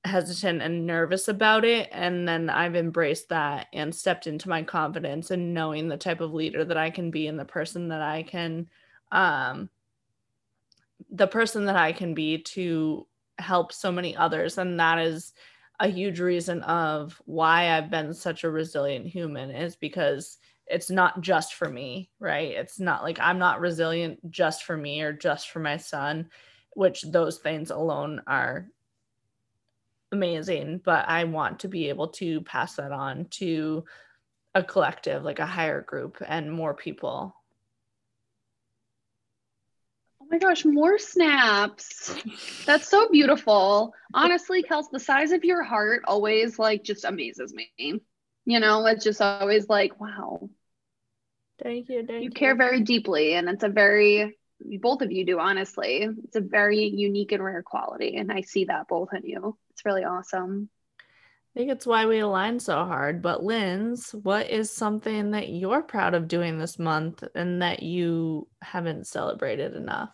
hesitant 0.06 0.62
and 0.62 0.86
nervous 0.86 1.28
about 1.28 1.66
it. 1.66 1.90
And 1.92 2.28
then 2.28 2.50
I've 2.50 2.76
embraced 2.76 3.30
that 3.30 3.68
and 3.74 3.94
stepped 3.94 4.28
into 4.28 4.50
my 4.50 4.64
confidence 4.64 5.32
and 5.32 5.54
knowing 5.54 5.88
the 5.88 5.98
type 5.98 6.22
of 6.22 6.34
leader 6.34 6.64
that 6.64 6.78
I 6.78 6.90
can 6.90 7.12
be 7.12 7.28
and 7.28 7.38
the 7.38 7.46
person 7.46 7.90
that 7.90 8.02
I 8.02 8.24
can, 8.24 8.70
um, 9.12 9.70
the 11.12 11.28
person 11.28 11.66
that 11.66 11.76
I 11.76 11.92
can 11.92 12.14
be 12.14 12.40
to 12.40 13.08
help 13.40 13.74
so 13.74 13.92
many 13.92 14.16
others 14.16 14.58
and 14.58 14.80
that 14.80 15.00
is 15.00 15.34
a 15.80 15.88
huge 15.88 16.20
reason 16.20 16.62
of 16.64 17.22
why 17.26 17.72
I've 17.72 17.90
been 17.90 18.14
such 18.14 18.44
a 18.44 18.50
resilient 18.50 19.08
human 19.08 19.50
is 19.50 19.76
because 19.76 20.38
it's 20.68 20.90
not 20.90 21.22
just 21.22 21.56
for 21.56 21.70
me, 21.70 22.12
right? 22.20 22.52
It's 22.52 22.80
not 22.80 23.02
like 23.02 23.18
I'm 23.20 23.40
not 23.40 23.62
resilient 23.62 24.30
just 24.30 24.64
for 24.64 24.78
me 24.78 25.02
or 25.02 25.14
just 25.14 25.50
for 25.50 25.60
my 25.60 25.78
son, 25.78 26.30
which 26.74 27.04
those 27.04 27.40
things 27.40 27.72
alone 27.72 28.22
are 28.28 28.68
amazing, 30.12 30.82
but 30.84 31.08
I 31.08 31.26
want 31.26 31.60
to 31.60 31.68
be 31.68 31.90
able 31.90 32.10
to 32.10 32.42
pass 32.42 32.76
that 32.76 32.92
on 32.92 33.26
to 33.32 33.86
a 34.56 34.64
collective, 34.64 35.24
like 35.24 35.40
a 35.40 35.46
higher 35.46 35.82
group 35.82 36.18
and 36.26 36.52
more 36.52 36.74
people 36.74 37.36
Oh 40.22 40.26
my 40.30 40.38
gosh, 40.38 40.66
more 40.66 41.00
snaps. 41.00 42.16
That's 42.66 42.88
so 42.88 43.10
beautiful. 43.10 43.94
Honestly, 44.14 44.62
Kels, 44.64 44.92
the 44.92 45.00
size 45.00 45.32
of 45.32 45.44
your 45.44 45.64
heart 45.64 46.04
always 46.06 46.60
like 46.60 46.84
just 46.84 47.06
amazes 47.06 47.54
me. 47.54 48.02
You 48.46 48.60
know, 48.60 48.86
it's 48.86 49.04
just 49.04 49.22
always 49.22 49.70
like, 49.70 50.00
wow. 50.00 50.50
Thank 51.64 51.90
you. 51.90 52.06
Thank 52.06 52.10
you 52.10 52.24
you 52.26 52.32
care 52.32 52.56
very 52.56 52.82
deeply, 52.82 53.34
and 53.34 53.50
it's 53.50 53.64
a 53.64 53.70
very 53.70 54.38
both 54.62 55.02
of 55.02 55.12
you 55.12 55.26
do 55.26 55.40
honestly. 55.40 56.08
It's 56.24 56.36
a 56.36 56.42
very 56.42 56.84
unique 56.84 57.32
and 57.32 57.44
rare 57.44 57.64
quality, 57.64 58.18
and 58.18 58.32
I 58.32 58.42
see 58.42 58.66
that 58.66 58.88
both 58.88 59.10
in 59.14 59.24
you. 59.24 59.58
It's 59.72 59.86
really 59.86 60.04
awesome. 60.04 60.70
I 61.56 61.60
think 61.60 61.72
it's 61.72 61.88
why 61.88 62.06
we 62.06 62.20
align 62.20 62.60
so 62.60 62.76
hard. 62.76 63.22
But 63.22 63.44
Linz, 63.44 64.12
what 64.12 64.50
is 64.50 64.72
something 64.72 65.32
that 65.32 65.50
you're 65.50 65.82
proud 65.82 66.14
of 66.14 66.28
doing 66.28 66.60
this 66.60 66.78
month 66.78 67.24
and 67.34 67.62
that 67.62 67.82
you 67.82 68.48
haven't 68.62 69.08
celebrated 69.08 69.76
enough? 69.76 70.12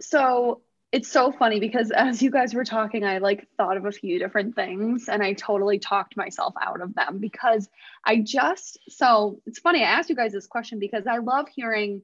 So 0.00 0.60
it's 0.92 1.10
so 1.10 1.32
funny 1.32 1.60
because 1.60 1.90
as 1.96 2.22
you 2.22 2.30
guys 2.30 2.54
were 2.54 2.64
talking, 2.64 3.04
I 3.04 3.18
like 3.18 3.48
thought 3.56 3.76
of 3.76 3.86
a 3.86 3.92
few 3.92 4.18
different 4.18 4.54
things 4.54 5.08
and 5.08 5.22
I 5.22 5.32
totally 5.32 5.78
talked 5.78 6.16
myself 6.16 6.54
out 6.60 6.82
of 6.82 6.94
them 6.94 7.18
because 7.18 7.68
I 8.04 8.18
just 8.18 8.78
so 8.88 9.40
it's 9.46 9.58
funny. 9.58 9.82
I 9.82 9.88
asked 9.88 10.10
you 10.10 10.16
guys 10.16 10.32
this 10.32 10.46
question 10.46 10.78
because 10.78 11.06
I 11.06 11.18
love 11.18 11.48
hearing 11.48 12.02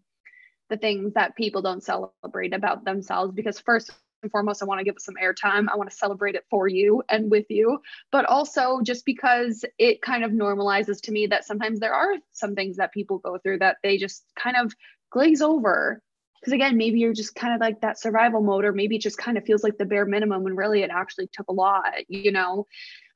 the 0.70 0.78
things 0.78 1.12
that 1.14 1.36
people 1.36 1.60
don't 1.60 1.82
celebrate 1.82 2.54
about 2.54 2.84
themselves 2.84 3.34
because 3.34 3.60
first 3.60 3.92
and 4.22 4.30
foremost, 4.30 4.62
I 4.62 4.66
want 4.66 4.80
to 4.80 4.84
give 4.84 4.96
it 4.96 5.02
some 5.02 5.14
airtime. 5.22 5.66
I 5.72 5.76
want 5.76 5.90
to 5.90 5.96
celebrate 5.96 6.34
it 6.34 6.44
for 6.50 6.68
you 6.68 7.02
and 7.08 7.30
with 7.30 7.46
you, 7.48 7.80
but 8.12 8.24
also 8.26 8.80
just 8.82 9.04
because 9.04 9.64
it 9.78 10.02
kind 10.02 10.24
of 10.24 10.30
normalizes 10.30 11.00
to 11.02 11.12
me 11.12 11.26
that 11.28 11.44
sometimes 11.44 11.80
there 11.80 11.94
are 11.94 12.14
some 12.32 12.54
things 12.54 12.76
that 12.76 12.92
people 12.92 13.18
go 13.18 13.38
through 13.38 13.58
that 13.58 13.78
they 13.82 13.96
just 13.96 14.24
kind 14.38 14.56
of 14.56 14.74
glaze 15.10 15.42
over. 15.42 16.02
Because 16.40 16.54
again, 16.54 16.78
maybe 16.78 17.00
you're 17.00 17.12
just 17.12 17.34
kind 17.34 17.54
of 17.54 17.60
like 17.60 17.82
that 17.82 17.98
survival 17.98 18.40
mode, 18.40 18.64
or 18.64 18.72
maybe 18.72 18.96
it 18.96 19.02
just 19.02 19.18
kind 19.18 19.36
of 19.36 19.44
feels 19.44 19.62
like 19.62 19.76
the 19.76 19.84
bare 19.84 20.06
minimum 20.06 20.42
when 20.42 20.56
really 20.56 20.82
it 20.82 20.90
actually 20.90 21.28
took 21.32 21.48
a 21.48 21.52
lot, 21.52 21.84
you 22.08 22.32
know? 22.32 22.66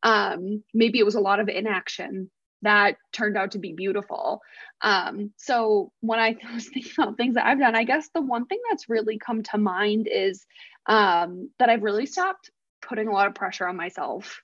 Um, 0.03 0.63
maybe 0.75 0.99
it 0.99 1.07
was 1.07 1.15
a 1.15 1.21
lot 1.21 1.41
of 1.41 1.49
inaction 1.49 2.31
that 2.63 2.97
turned 3.13 3.37
out 3.37 3.53
to 3.53 3.59
be 3.59 3.73
beautiful. 3.73 4.41
Um, 4.81 5.33
so 5.37 5.93
when 6.01 6.19
I 6.19 6.37
was 6.55 6.69
thinking 6.69 6.93
about 6.99 7.17
things 7.17 7.35
that 7.35 7.47
I've 7.47 7.59
done, 7.59 7.75
I 7.75 7.85
guess 7.85 8.09
the 8.15 8.23
one 8.23 8.47
thing 8.47 8.61
that's 8.71 8.89
really 8.89 9.19
come 9.19 9.43
to 9.45 9.59
mind 9.59 10.09
is 10.11 10.45
um, 10.87 11.51
that 11.59 11.71
I've 11.71 11.83
really 11.83 12.07
stopped 12.07 12.51
putting 12.83 13.09
a 13.09 13.13
lot 13.13 13.27
of 13.27 13.35
pressure 13.35 13.67
on 13.67 13.77
myself. 13.77 14.41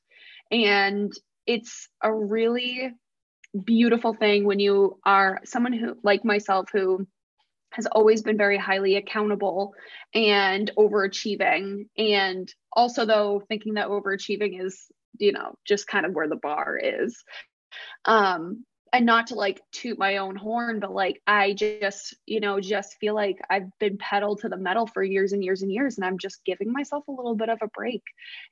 And 0.50 1.12
it's 1.46 1.88
a 2.02 2.12
really 2.12 2.92
beautiful 3.64 4.14
thing 4.14 4.44
when 4.44 4.58
you 4.58 4.98
are 5.04 5.40
someone 5.44 5.72
who, 5.72 5.96
like 6.02 6.24
myself, 6.24 6.68
who 6.72 7.06
has 7.72 7.86
always 7.86 8.22
been 8.22 8.36
very 8.36 8.58
highly 8.58 8.96
accountable 8.96 9.74
and 10.14 10.70
overachieving. 10.76 11.86
And 11.96 12.52
also, 12.72 13.04
though, 13.06 13.42
thinking 13.48 13.74
that 13.74 13.88
overachieving 13.88 14.64
is, 14.64 14.86
you 15.18 15.32
know, 15.32 15.54
just 15.66 15.86
kind 15.86 16.04
of 16.04 16.12
where 16.12 16.28
the 16.28 16.36
bar 16.36 16.78
is. 16.82 17.22
Um, 18.04 18.64
and 18.92 19.06
not 19.06 19.28
to 19.28 19.34
like 19.34 19.60
toot 19.72 19.98
my 19.98 20.16
own 20.18 20.36
horn, 20.36 20.80
but 20.80 20.92
like 20.92 21.20
I 21.26 21.52
just, 21.52 22.16
you 22.26 22.40
know, 22.40 22.60
just 22.60 22.96
feel 22.98 23.14
like 23.14 23.38
I've 23.48 23.68
been 23.78 23.98
pedal 23.98 24.36
to 24.36 24.48
the 24.48 24.56
metal 24.56 24.86
for 24.86 25.02
years 25.02 25.32
and 25.32 25.44
years 25.44 25.62
and 25.62 25.72
years, 25.72 25.96
and 25.96 26.04
I'm 26.04 26.18
just 26.18 26.44
giving 26.44 26.72
myself 26.72 27.06
a 27.08 27.12
little 27.12 27.36
bit 27.36 27.48
of 27.48 27.58
a 27.62 27.68
break. 27.68 28.02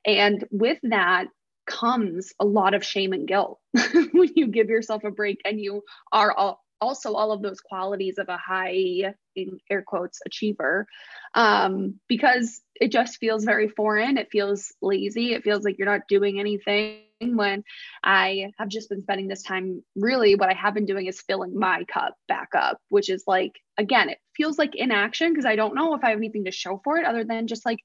And 0.06 0.44
with 0.50 0.78
that 0.84 1.26
comes 1.66 2.32
a 2.40 2.44
lot 2.44 2.74
of 2.74 2.84
shame 2.84 3.12
and 3.12 3.26
guilt. 3.26 3.58
When 4.12 4.30
you 4.34 4.48
give 4.48 4.68
yourself 4.68 5.04
a 5.04 5.10
break 5.10 5.40
and 5.44 5.60
you 5.60 5.82
are 6.12 6.32
all, 6.32 6.64
also 6.80 7.14
all 7.14 7.32
of 7.32 7.42
those 7.42 7.60
qualities 7.60 8.18
of 8.18 8.28
a 8.28 8.38
high 8.38 9.14
in 9.34 9.58
air 9.70 9.82
quotes 9.86 10.20
achiever 10.24 10.86
um, 11.34 12.00
because 12.08 12.60
it 12.80 12.90
just 12.92 13.18
feels 13.18 13.44
very 13.44 13.68
foreign. 13.68 14.16
It 14.16 14.28
feels 14.30 14.72
lazy. 14.80 15.34
It 15.34 15.42
feels 15.42 15.64
like 15.64 15.78
you're 15.78 15.88
not 15.88 16.08
doing 16.08 16.38
anything 16.40 17.00
when 17.20 17.64
i 18.04 18.50
have 18.58 18.68
just 18.68 18.88
been 18.88 19.02
spending 19.02 19.28
this 19.28 19.42
time 19.42 19.82
really 19.96 20.34
what 20.34 20.48
i 20.48 20.54
have 20.54 20.74
been 20.74 20.86
doing 20.86 21.06
is 21.06 21.20
filling 21.22 21.58
my 21.58 21.84
cup 21.84 22.14
back 22.28 22.48
up 22.54 22.78
which 22.88 23.10
is 23.10 23.24
like 23.26 23.52
again 23.76 24.08
it 24.08 24.18
feels 24.36 24.58
like 24.58 24.74
inaction 24.74 25.32
because 25.32 25.44
i 25.44 25.56
don't 25.56 25.74
know 25.74 25.94
if 25.94 26.04
i 26.04 26.10
have 26.10 26.18
anything 26.18 26.44
to 26.44 26.50
show 26.50 26.80
for 26.84 26.96
it 26.98 27.04
other 27.04 27.24
than 27.24 27.46
just 27.46 27.66
like 27.66 27.80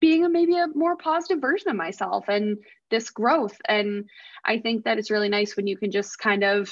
being 0.00 0.24
a 0.24 0.28
maybe 0.28 0.56
a 0.56 0.66
more 0.74 0.96
positive 0.96 1.40
version 1.40 1.70
of 1.70 1.76
myself 1.76 2.28
and 2.28 2.58
this 2.90 3.10
growth. 3.10 3.56
And 3.68 4.04
i 4.44 4.58
think 4.58 4.84
that 4.84 4.98
it's 4.98 5.10
really 5.10 5.28
nice 5.28 5.56
when 5.56 5.66
you 5.66 5.76
can 5.76 5.90
just 5.90 6.18
kind 6.18 6.44
of 6.44 6.70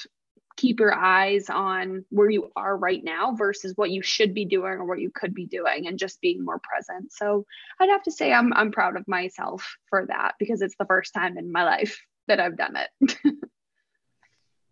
keep 0.57 0.81
your 0.81 0.95
eyes 0.95 1.49
on 1.49 2.05
where 2.11 2.31
you 2.31 2.51
are 2.57 2.77
right 2.77 3.03
now 3.03 3.33
versus 3.35 3.73
what 3.77 3.91
you 3.91 4.03
should 4.03 4.35
be 4.35 4.45
doing 4.45 4.75
or 4.75 4.85
what 4.85 5.01
you 5.01 5.11
could 5.11 5.35
be 5.35 5.47
doing 5.47 5.87
and 5.87 5.99
just 5.99 6.21
being 6.21 6.45
more 6.45 6.61
present. 6.61 7.13
So 7.13 7.47
I'd 7.81 7.89
have 7.89 8.03
to 8.05 8.13
say 8.13 8.33
I'm 8.33 8.53
I'm 8.53 8.73
proud 8.73 8.97
of 8.97 9.07
myself 9.09 9.77
for 9.89 10.07
that 10.07 10.35
because 10.39 10.63
it's 10.63 10.77
the 10.79 10.87
first 10.87 11.15
time 11.15 11.39
in 11.39 11.53
my 11.53 11.65
life 11.65 12.01
that 12.29 12.41
I've 12.41 12.57
done 12.57 12.77
it. 12.77 12.91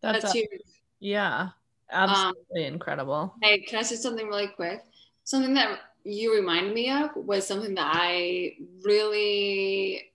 That's, 0.02 0.22
That's 0.22 0.34
a, 0.34 0.38
huge. 0.38 0.60
Yeah. 0.98 1.48
Absolutely 1.92 2.66
um, 2.66 2.72
incredible. 2.74 3.34
Hey, 3.42 3.60
can 3.60 3.80
I 3.80 3.82
say 3.82 3.96
something 3.96 4.28
really 4.28 4.48
quick? 4.48 4.82
Something 5.24 5.54
that 5.54 5.80
you 6.04 6.34
reminded 6.34 6.72
me 6.72 6.90
of 6.90 7.10
was 7.16 7.46
something 7.46 7.74
that 7.74 7.90
I 7.94 8.54
really 8.82 10.10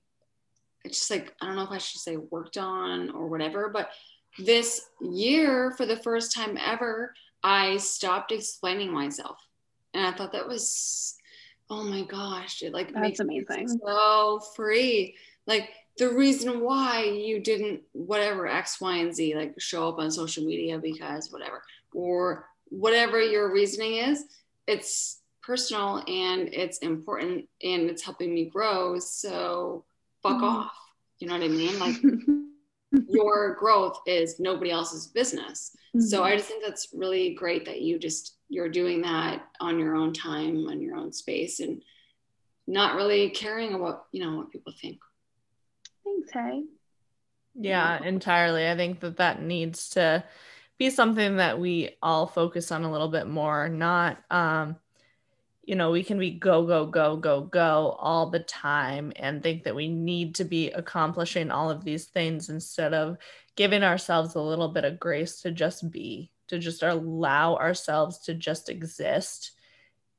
it's 0.84 1.00
just 1.00 1.12
like 1.12 1.34
I 1.42 1.48
don't 1.48 1.56
know 1.56 1.64
if 1.64 1.72
I 1.72 1.80
should 1.80 2.02
say 2.02 2.18
worked 2.18 2.58
on 2.58 3.10
or 3.10 3.28
whatever, 3.28 3.70
but 3.70 3.90
this 4.38 4.82
year, 5.02 5.72
for 5.72 5.86
the 5.86 5.98
first 5.98 6.34
time 6.34 6.58
ever, 6.64 7.14
I 7.44 7.78
stopped 7.78 8.32
explaining 8.32 8.92
myself. 8.92 9.38
And 9.94 10.06
I 10.06 10.12
thought 10.12 10.34
that 10.34 10.48
was, 10.48 11.16
oh 11.70 11.84
my 11.84 12.04
gosh, 12.04 12.62
it 12.62 12.74
like 12.74 12.94
That's 12.94 13.02
makes 13.02 13.20
amazing. 13.20 13.80
so 13.86 14.42
free. 14.56 15.16
Like 15.48 15.70
the 15.98 16.10
reason 16.10 16.60
why 16.60 17.04
you 17.04 17.40
didn't, 17.40 17.82
whatever, 17.94 18.48
X, 18.48 18.82
Y, 18.82 18.98
and 18.98 19.16
Z, 19.16 19.36
like 19.36 19.60
show 19.60 19.88
up 19.88 20.00
on 20.00 20.12
social 20.12 20.44
media 20.44 20.78
because 20.80 21.32
whatever, 21.32 21.64
or 21.94 22.48
whatever 22.66 23.22
your 23.22 23.54
reasoning 23.54 23.98
is, 23.98 24.26
it's 24.68 25.22
personal 25.42 26.04
and 26.08 26.50
it's 26.52 26.80
important 26.80 27.48
and 27.64 27.90
it's 27.90 28.04
helping 28.04 28.34
me 28.34 28.46
grow. 28.46 29.00
So 29.00 29.86
fuck 30.24 30.34
mm-hmm. 30.34 30.44
off. 30.44 30.74
You 31.20 31.28
know 31.28 31.36
what 31.36 31.44
I 31.44 31.48
mean? 31.48 31.80
Like, 31.80 31.96
your 33.10 33.56
growth 33.56 34.00
is 34.06 34.40
nobody 34.40 34.72
else's 34.72 35.08
business. 35.08 35.76
Mm-hmm. 35.96 36.02
So 36.02 36.24
I 36.24 36.36
just 36.36 36.48
think 36.48 36.64
that's 36.64 36.90
really 36.94 37.34
great 37.34 37.66
that 37.66 37.82
you 37.82 38.00
just 38.00 38.38
you're 38.50 38.70
doing 38.70 39.02
that 39.02 39.44
on 39.60 39.80
your 39.80 39.96
own 39.96 40.14
time, 40.14 40.68
on 40.68 40.82
your 40.82 40.96
own 40.98 41.12
space, 41.12 41.60
and 41.60 41.82
not 42.68 42.96
really 42.96 43.30
caring 43.30 43.74
about 43.74 44.06
you 44.12 44.24
know 44.24 44.38
what 44.38 44.52
people 44.52 44.74
think. 44.82 45.00
Thanks, 46.04 46.32
hey. 46.32 46.64
Yeah, 47.56 48.04
entirely. 48.04 48.70
I 48.70 48.76
think 48.76 49.00
that 49.00 49.18
that 49.18 49.42
needs 49.42 49.92
to 49.92 50.24
be 50.78 50.90
something 50.90 51.38
that 51.38 51.58
we 51.58 51.96
all 52.02 52.28
focus 52.28 52.72
on 52.72 52.84
a 52.84 52.92
little 52.92 53.08
bit 53.08 53.28
more, 53.28 53.70
not 53.70 54.18
um 54.30 54.76
you 55.66 55.76
know, 55.76 55.90
we 55.90 56.04
can 56.04 56.20
be 56.20 56.32
go, 56.32 56.66
go, 56.66 56.86
go, 56.86 57.18
go, 57.18 57.42
go 57.42 57.96
all 58.00 58.30
the 58.30 58.40
time 58.40 59.12
and 59.16 59.42
think 59.42 59.64
that 59.64 59.76
we 59.76 59.88
need 59.88 60.36
to 60.36 60.44
be 60.44 60.70
accomplishing 60.72 61.50
all 61.50 61.72
of 61.72 61.84
these 61.84 62.06
things 62.06 62.50
instead 62.50 62.94
of 62.94 63.18
giving 63.56 63.84
ourselves 63.84 64.36
a 64.36 64.42
little 64.42 64.68
bit 64.68 64.86
of 64.86 65.00
grace 65.00 65.42
to 65.42 65.52
just 65.52 65.90
be, 65.90 66.32
to 66.50 66.60
just 66.60 66.84
allow 66.84 67.56
ourselves 67.56 68.20
to 68.20 68.36
just 68.36 68.70
exist 68.70 69.52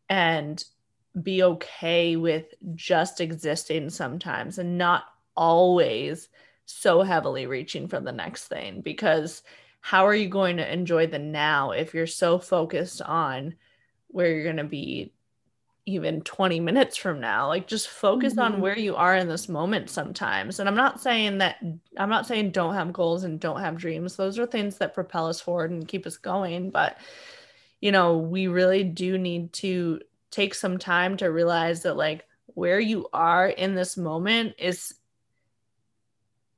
and 0.09 0.65
be 1.23 1.43
okay 1.45 2.17
with 2.17 2.47
just 2.75 3.21
existing 3.21 3.89
sometimes 3.89 4.59
and 4.59 4.77
not 4.77 5.05
always 5.37 6.29
so 6.65 7.03
heavily 7.03 7.47
reaching 7.47 7.87
for 7.87 8.01
the 8.01 8.13
next 8.13 8.49
thing. 8.49 8.81
Because 8.81 9.43
how 9.81 10.07
are 10.07 10.15
you 10.15 10.29
going 10.29 10.57
to 10.57 10.73
enjoy 10.73 11.07
the 11.07 11.21
now 11.21 11.71
if 11.71 11.95
you're 11.95 12.09
so 12.09 12.41
focused 12.41 13.01
on 13.01 13.55
where 14.09 14.33
you're 14.33 14.45
going 14.45 14.57
to 14.57 14.65
be 14.65 15.13
even 15.87 16.21
20 16.23 16.59
minutes 16.59 16.97
from 16.97 17.21
now 17.21 17.47
like 17.47 17.69
just 17.69 17.89
focus 17.89 18.33
mm-hmm. 18.33 18.55
on 18.55 18.61
where 18.61 18.77
you 18.77 18.97
are 18.97 19.17
in 19.17 19.29
this 19.29 19.49
moment 19.49 19.89
sometimes. 19.89 20.59
And 20.59 20.69
i'm 20.69 20.75
not 20.75 21.01
saying 21.01 21.39
that 21.39 21.57
i'm 21.97 22.11
not 22.11 22.27
saying 22.27 22.51
don't 22.51 22.75
have 22.75 22.93
goals 22.93 23.25
and 23.25 23.41
don't 23.41 23.61
have 23.61 23.79
dreams. 23.79 24.17
Those 24.17 24.39
are 24.39 24.47
things 24.47 24.79
that 24.79 24.95
propel 24.95 25.29
us 25.29 25.41
forward 25.41 25.71
and 25.71 25.89
keep 25.89 26.07
us 26.07 26.17
going. 26.17 26.71
But 26.71 26.99
you 27.81 27.93
know 27.93 28.19
we 28.19 28.49
really 28.49 28.83
do 28.83 29.17
need 29.17 29.53
to 29.55 30.01
take 30.31 30.55
some 30.55 30.77
time 30.79 31.17
to 31.19 31.27
realize 31.27 31.83
that 31.83 31.97
like 31.97 32.27
where 32.47 32.81
you 32.81 33.07
are 33.13 33.49
in 33.49 33.75
this 33.75 33.97
moment 33.97 34.55
is 34.59 34.95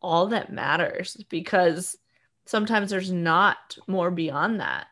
all 0.00 0.28
that 0.28 0.52
matters 0.52 1.16
because 1.28 1.96
sometimes 2.46 2.90
there's 2.90 3.12
not 3.12 3.76
more 3.86 4.10
beyond 4.10 4.60
that 4.60 4.86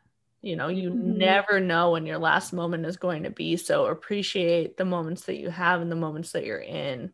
you 0.47 0.55
know 0.55 0.69
you 0.69 0.91
mm-hmm. 0.91 1.19
never 1.19 1.59
know 1.59 1.91
when 1.91 2.07
your 2.07 2.19
last 2.19 2.53
moment 2.53 2.87
is 2.87 2.97
going 2.97 3.25
to 3.25 3.31
be 3.31 3.57
so 3.57 3.87
appreciate 3.87 4.77
the 4.77 4.85
moments 4.85 5.25
that 5.25 5.37
you 5.37 5.51
have 5.51 5.81
and 5.81 5.91
the 5.91 5.97
moments 5.97 6.33
that 6.33 6.47
you're 6.47 6.59
in 6.59 7.13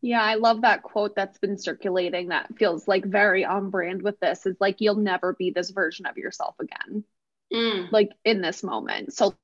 yeah 0.00 0.22
i 0.22 0.36
love 0.36 0.62
that 0.62 0.82
quote 0.82 1.14
that's 1.14 1.38
been 1.38 1.58
circulating 1.58 2.28
that 2.28 2.48
feels 2.56 2.88
like 2.88 3.04
very 3.04 3.44
on 3.44 3.68
brand 3.68 4.00
with 4.00 4.18
this 4.20 4.46
is 4.46 4.56
like 4.58 4.80
you'll 4.80 4.94
never 4.94 5.34
be 5.34 5.50
this 5.50 5.70
version 5.70 6.06
of 6.06 6.16
yourself 6.16 6.54
again 6.60 7.04
mm. 7.52 7.92
like 7.92 8.10
in 8.24 8.40
this 8.40 8.62
moment 8.62 9.12
so 9.12 9.34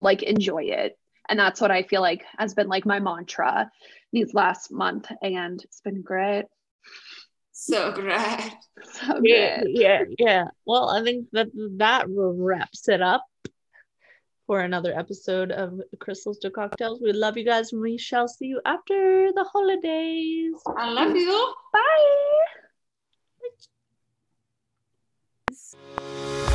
like 0.00 0.22
enjoy 0.22 0.62
it 0.62 0.98
and 1.28 1.38
that's 1.38 1.60
what 1.60 1.70
i 1.70 1.82
feel 1.82 2.00
like 2.00 2.24
has 2.38 2.54
been 2.54 2.68
like 2.68 2.86
my 2.86 3.00
mantra 3.00 3.70
these 4.12 4.32
last 4.32 4.72
month 4.72 5.12
and 5.20 5.62
it's 5.62 5.82
been 5.82 6.00
great 6.00 6.46
so 7.58 7.90
great. 7.90 8.52
So 8.92 9.20
yeah, 9.22 9.62
yeah, 9.66 10.02
yeah. 10.18 10.44
Well, 10.66 10.90
I 10.90 11.02
think 11.02 11.28
that 11.32 11.48
that 11.78 12.04
wraps 12.06 12.86
it 12.88 13.00
up 13.00 13.24
for 14.46 14.60
another 14.60 14.96
episode 14.96 15.50
of 15.50 15.80
Crystals 15.98 16.38
to 16.40 16.50
Cocktails. 16.50 17.00
We 17.00 17.12
love 17.12 17.38
you 17.38 17.46
guys 17.46 17.72
and 17.72 17.80
we 17.80 17.96
shall 17.96 18.28
see 18.28 18.46
you 18.46 18.60
after 18.66 19.32
the 19.32 19.44
holidays. 19.44 20.54
I 20.76 20.90
love 20.90 21.16
you. 21.16 21.54
Bye. 21.72 21.80
Bye. 25.48 26.52